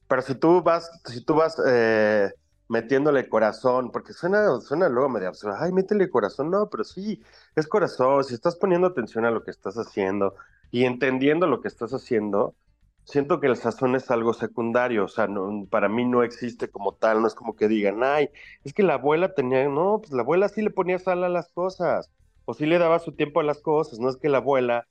Pero 0.08 0.24
si 0.24 0.34
tú 0.34 0.64
vas, 0.64 0.90
si 1.06 1.24
tú 1.24 1.36
vas 1.36 1.56
eh, 1.68 2.32
metiéndole 2.72 3.30
corazón, 3.30 3.92
porque 3.92 4.14
suena, 4.14 4.60
suena 4.62 4.90
luego 4.90 5.10
medio 5.10 5.30
absurdo, 5.30 5.58
ay, 5.60 5.72
métele 5.74 6.10
corazón, 6.10 6.52
no, 6.52 6.70
pero 6.70 6.84
sí, 6.86 7.22
es 7.56 7.68
corazón, 7.68 8.24
si 8.24 8.34
estás 8.36 8.56
poniendo 8.58 8.88
atención 8.88 9.26
a 9.26 9.32
lo 9.32 9.44
que 9.44 9.52
estás 9.52 9.76
haciendo 9.78 10.36
y 10.72 10.86
entendiendo 10.86 11.48
lo 11.48 11.62
que 11.62 11.68
estás 11.68 11.94
haciendo, 11.94 12.56
siento 13.04 13.40
que 13.42 13.48
el 13.48 13.58
sazón 13.58 13.96
es 13.96 14.10
algo 14.12 14.34
secundario, 14.34 15.06
o 15.06 15.08
sea, 15.10 15.28
no, 15.28 15.68
para 15.70 15.90
mí 15.90 16.06
no 16.06 16.24
existe 16.24 16.70
como 16.72 16.96
tal, 16.96 17.22
no 17.22 17.28
es 17.28 17.36
como 17.36 17.56
que 17.56 17.68
digan, 17.68 18.04
ay, 18.04 18.30
es 18.64 18.74
que 18.74 18.84
la 18.84 18.96
abuela 18.96 19.34
tenía, 19.34 19.68
no, 19.70 20.00
pues 20.02 20.14
la 20.14 20.22
abuela 20.22 20.50
sí 20.50 20.62
le 20.62 20.72
ponía 20.72 21.00
sal 21.00 21.24
a 21.24 21.30
las 21.30 21.50
cosas, 21.52 22.12
o 22.46 22.54
sí 22.54 22.66
le 22.66 22.80
daba 22.80 23.00
su 23.00 23.14
tiempo 23.16 23.40
a 23.42 23.44
las 23.44 23.62
cosas, 23.62 24.00
no 24.00 24.10
es 24.10 24.18
que 24.18 24.30
la 24.30 24.38
abuela 24.40 24.88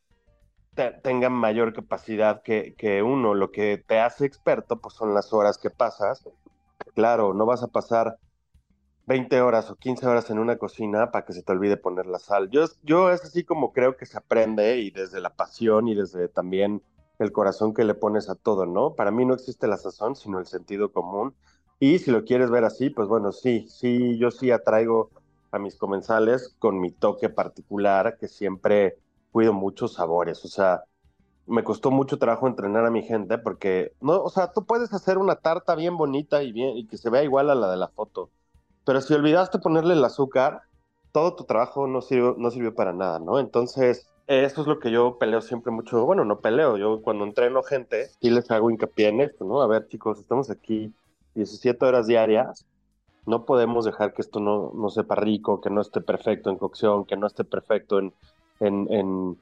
te- 0.75 0.93
tenga 1.03 1.29
mayor 1.31 1.73
capacidad 1.73 2.43
que, 2.43 2.75
que 2.77 3.03
uno, 3.03 3.35
lo 3.35 3.51
que 3.53 3.79
te 3.87 3.99
hace 4.01 4.27
experto, 4.27 4.81
pues 4.81 4.95
son 4.95 5.15
las 5.15 5.33
horas 5.33 5.59
que 5.59 5.71
pasas, 5.71 6.25
claro, 6.95 7.35
no 7.35 7.47
vas 7.47 7.63
a 7.63 7.69
pasar 7.69 8.19
20 9.07 9.41
horas 9.41 9.71
o 9.71 9.77
15 9.77 10.07
horas 10.07 10.31
en 10.31 10.39
una 10.39 10.57
cocina 10.57 11.11
para 11.11 11.25
que 11.25 11.33
se 11.33 11.43
te 11.43 11.53
olvide 11.53 11.77
poner 11.77 12.07
la 12.07 12.19
sal. 12.19 12.49
Yo, 12.51 12.65
yo 12.83 13.11
es 13.11 13.23
así 13.25 13.45
como 13.45 13.73
creo 13.73 13.97
que 13.97 14.07
se 14.07 14.19
aprende 14.19 14.79
y 14.79 14.91
desde 14.91 15.21
la 15.21 15.35
pasión 15.35 15.89
y 15.89 15.95
desde 15.95 16.29
también 16.29 16.83
el 17.19 17.33
corazón 17.33 17.75
que 17.75 17.85
le 17.85 17.95
pones 17.95 18.31
a 18.31 18.35
todo, 18.35 18.67
¿no? 18.67 18.95
Para 18.95 19.11
mí 19.11 19.25
no 19.27 19.35
existe 19.35 19.67
la 19.67 19.77
sazón, 19.77 20.17
sino 20.17 20.39
el 20.39 20.47
sentido 20.47 20.93
común. 20.93 21.35
Y 21.79 21.99
si 21.99 22.11
lo 22.11 22.25
quieres 22.25 22.51
ver 22.51 22.65
así, 22.65 22.91
pues 22.91 23.09
bueno, 23.09 23.33
sí, 23.33 23.67
sí, 23.69 24.19
yo 24.19 24.31
sí 24.31 24.51
atraigo 24.51 25.11
a 25.51 25.59
mis 25.59 25.77
comensales 25.77 26.55
con 26.59 26.81
mi 26.81 26.93
toque 26.93 27.29
particular, 27.29 28.17
que 28.19 28.29
siempre 28.29 28.99
cuido 29.33 29.53
muchos 29.53 29.95
sabores. 29.95 30.45
O 30.45 30.49
sea, 30.49 30.85
me 31.51 31.65
costó 31.65 31.91
mucho 31.91 32.19
trabajo 32.19 32.47
entrenar 32.47 32.87
a 32.87 32.91
mi 32.91 33.03
gente 33.03 33.37
porque, 33.37 33.93
no, 34.01 34.23
o 34.23 34.31
sea, 34.31 34.53
tú 34.53 34.65
puedes 34.65 34.93
hacer 34.93 35.19
una 35.19 35.37
tarta 35.37 35.75
bien 35.75 35.97
bonita 35.97 36.43
y 36.43 36.53
bien 36.53 36.77
y 36.77 36.87
que 36.87 36.97
se 36.97 37.11
vea 37.11 37.25
igual 37.25 37.51
a 37.51 37.55
la 37.55 37.71
de 37.71 37.77
la 37.77 37.89
foto, 37.89 38.31
pero 38.85 39.01
si 39.01 39.15
olvidaste 39.15 39.59
ponerle 39.59 39.95
el 39.95 40.05
azúcar, 40.05 40.63
todo 41.13 41.35
tu 41.35 41.45
trabajo 41.45 41.87
no 41.87 42.03
sirvió, 42.03 42.37
no 42.39 42.51
sirvió 42.51 42.75
para 42.75 42.93
nada, 42.93 43.19
¿no? 43.19 43.39
Entonces, 43.39 44.09
eso 44.29 44.61
es 44.61 44.67
lo 44.69 44.79
que 44.79 44.93
yo 44.93 45.19
peleo 45.19 45.41
siempre 45.41 45.73
mucho. 45.73 46.05
Bueno, 46.07 46.25
no 46.25 46.39
peleo, 46.39 46.77
yo 46.77 47.03
cuando 47.03 47.25
entreno 47.25 47.63
gente, 47.65 48.11
y 48.21 48.31
les 48.31 48.51
hago 48.51 48.71
hincapié 48.71 49.09
en 49.09 49.21
esto, 49.21 49.45
¿no? 49.45 49.61
A 49.61 49.67
ver, 49.67 49.89
chicos, 49.89 50.21
estamos 50.21 50.51
aquí 50.51 50.93
17 51.35 51.85
horas 51.85 52.07
diarias, 52.07 52.65
no 53.27 53.45
podemos 53.45 53.85
dejar 53.85 54.15
que 54.15 54.23
esto 54.23 54.41
no, 54.41 54.71
no 54.75 54.89
sepa 54.89 55.17
rico, 55.17 55.61
que 55.61 55.71
no 55.71 55.81
esté 55.81 56.01
perfecto 56.01 56.49
en 56.49 56.57
cocción, 56.57 57.05
que 57.05 57.17
no 57.17 57.27
esté 57.27 57.45
perfecto 57.45 57.99
en, 57.99 58.13
en, 58.61 58.87
en 58.91 59.37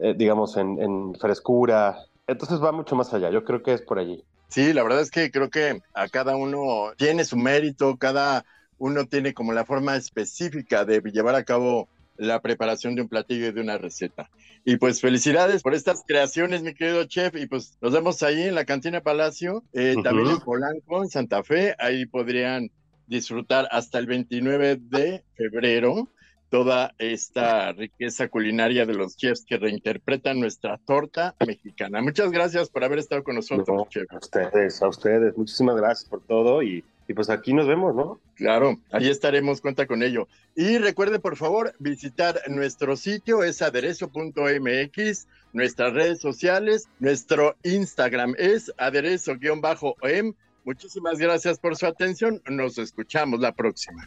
eh, 0.00 0.14
digamos, 0.16 0.56
en, 0.56 0.80
en 0.80 1.14
frescura. 1.14 1.98
Entonces 2.26 2.62
va 2.62 2.72
mucho 2.72 2.96
más 2.96 3.12
allá, 3.12 3.30
yo 3.30 3.44
creo 3.44 3.62
que 3.62 3.74
es 3.74 3.82
por 3.82 3.98
allí. 3.98 4.24
Sí, 4.48 4.72
la 4.72 4.82
verdad 4.82 5.00
es 5.00 5.10
que 5.10 5.30
creo 5.30 5.48
que 5.48 5.80
a 5.94 6.08
cada 6.08 6.36
uno 6.36 6.92
tiene 6.98 7.24
su 7.24 7.36
mérito, 7.36 7.96
cada 7.96 8.44
uno 8.78 9.06
tiene 9.06 9.32
como 9.32 9.52
la 9.52 9.64
forma 9.64 9.96
específica 9.96 10.84
de 10.84 11.00
llevar 11.00 11.34
a 11.34 11.44
cabo 11.44 11.88
la 12.16 12.40
preparación 12.40 12.94
de 12.94 13.02
un 13.02 13.08
platillo 13.08 13.46
y 13.46 13.52
de 13.52 13.60
una 13.60 13.78
receta. 13.78 14.28
Y 14.64 14.76
pues 14.76 15.00
felicidades 15.00 15.62
por 15.62 15.74
estas 15.74 16.04
creaciones, 16.06 16.62
mi 16.62 16.74
querido 16.74 17.04
chef. 17.04 17.34
Y 17.36 17.46
pues 17.46 17.78
nos 17.80 17.92
vemos 17.92 18.22
ahí 18.22 18.42
en 18.42 18.54
la 18.54 18.64
cantina 18.64 19.00
Palacio, 19.00 19.64
eh, 19.72 19.96
también 20.04 20.28
en 20.28 20.40
Polanco, 20.40 21.02
en 21.02 21.08
Santa 21.08 21.42
Fe. 21.42 21.74
Ahí 21.78 22.06
podrían 22.06 22.70
disfrutar 23.06 23.68
hasta 23.70 23.98
el 23.98 24.06
29 24.06 24.78
de 24.80 25.24
febrero 25.34 26.08
toda 26.52 26.94
esta 26.98 27.72
riqueza 27.72 28.28
culinaria 28.28 28.84
de 28.84 28.92
los 28.92 29.16
chefs 29.16 29.42
que 29.46 29.56
reinterpretan 29.56 30.38
nuestra 30.38 30.76
torta 30.76 31.34
mexicana. 31.46 32.02
Muchas 32.02 32.30
gracias 32.30 32.68
por 32.68 32.84
haber 32.84 32.98
estado 32.98 33.24
con 33.24 33.36
nosotros, 33.36 33.88
chef. 33.88 34.04
A 34.12 34.18
ustedes, 34.18 34.82
a 34.82 34.88
ustedes. 34.88 35.34
Muchísimas 35.34 35.76
gracias 35.76 36.10
por 36.10 36.20
todo 36.20 36.62
y, 36.62 36.84
y 37.08 37.14
pues 37.14 37.30
aquí 37.30 37.54
nos 37.54 37.66
vemos, 37.66 37.94
¿no? 37.94 38.20
Claro, 38.34 38.76
ahí 38.90 39.08
estaremos, 39.08 39.62
cuenta 39.62 39.86
con 39.86 40.02
ello. 40.02 40.28
Y 40.54 40.76
recuerde, 40.76 41.20
por 41.20 41.38
favor, 41.38 41.72
visitar 41.78 42.38
nuestro 42.48 42.96
sitio, 42.96 43.42
es 43.44 43.62
aderezo.mx, 43.62 45.28
nuestras 45.54 45.94
redes 45.94 46.20
sociales, 46.20 46.86
nuestro 46.98 47.56
Instagram 47.62 48.34
es 48.36 48.70
aderezo-em. 48.76 50.34
Muchísimas 50.66 51.18
gracias 51.18 51.58
por 51.58 51.76
su 51.76 51.86
atención. 51.86 52.42
Nos 52.46 52.76
escuchamos 52.76 53.40
la 53.40 53.52
próxima. 53.52 54.06